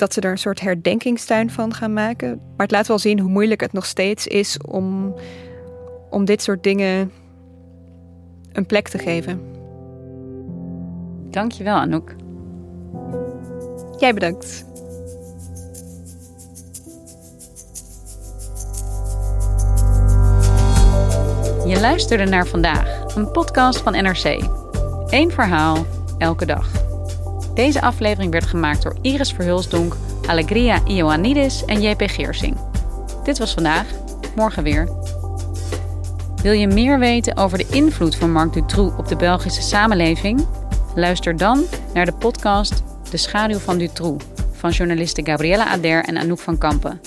dat 0.01 0.13
ze 0.13 0.21
er 0.21 0.31
een 0.31 0.39
soort 0.39 0.61
herdenkingstuin 0.61 1.51
van 1.51 1.75
gaan 1.75 1.93
maken. 1.93 2.29
Maar 2.29 2.67
het 2.67 2.71
laat 2.71 2.87
wel 2.87 2.99
zien 2.99 3.19
hoe 3.21 3.31
moeilijk 3.31 3.61
het 3.61 3.73
nog 3.73 3.87
steeds 3.87 4.27
is 4.27 4.59
om, 4.59 5.15
om 6.11 6.25
dit 6.25 6.43
soort 6.43 6.63
dingen 6.63 7.13
een 8.53 8.67
plek 8.67 8.89
te 8.89 8.99
geven. 8.99 9.41
Dankjewel, 11.31 11.77
Anouk. 11.77 12.15
Jij 13.99 14.15
bedankt. 14.15 14.65
Je 21.67 21.81
luisterde 21.81 22.25
naar 22.25 22.47
vandaag, 22.47 23.15
een 23.17 23.31
podcast 23.31 23.81
van 23.81 23.93
NRC. 23.93 24.41
Eén 25.07 25.31
verhaal, 25.31 25.87
elke 26.19 26.47
dag. 26.47 26.90
Deze 27.55 27.81
aflevering 27.81 28.33
werd 28.33 28.47
gemaakt 28.47 28.83
door 28.83 28.97
Iris 29.03 29.33
Verhulsdonk, 29.33 29.97
Alegria 30.27 30.81
Ioannidis 30.87 31.65
en 31.65 31.83
JP 31.83 32.03
Geersing. 32.07 32.57
Dit 33.25 33.39
was 33.39 33.55
vandaag, 33.55 33.87
morgen 34.37 34.63
weer. 34.63 34.89
Wil 36.43 36.53
je 36.53 36.67
meer 36.67 36.99
weten 36.99 37.37
over 37.37 37.59
de 37.59 37.67
invloed 37.71 38.17
van 38.17 38.33
Marc 38.33 38.53
Dutroux 38.53 38.97
op 38.99 39.09
de 39.09 39.17
Belgische 39.17 39.63
samenleving? 39.63 40.47
Luister 40.95 41.37
dan 41.37 41.65
naar 41.95 42.07
de 42.07 42.13
podcast 42.13 42.83
De 43.11 43.17
schaduw 43.17 43.59
van 43.59 43.79
Dutroux 43.79 44.25
van 44.53 44.71
journalisten 44.71 45.27
Gabriella 45.27 45.67
Ader 45.67 46.05
en 46.05 46.17
Anouk 46.17 46.39
van 46.39 46.59
Kampen. 46.59 47.01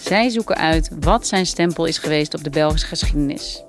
Zij 0.00 0.28
zoeken 0.28 0.56
uit 0.56 0.90
wat 1.00 1.26
zijn 1.26 1.46
stempel 1.46 1.84
is 1.84 1.98
geweest 1.98 2.34
op 2.34 2.44
de 2.44 2.50
Belgische 2.50 2.86
geschiedenis. 2.86 3.62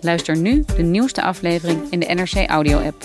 Luister 0.00 0.36
nu 0.36 0.64
de 0.76 0.82
nieuwste 0.82 1.22
aflevering 1.22 1.80
in 1.90 2.00
de 2.00 2.06
NRC 2.06 2.48
Audio-app. 2.48 3.04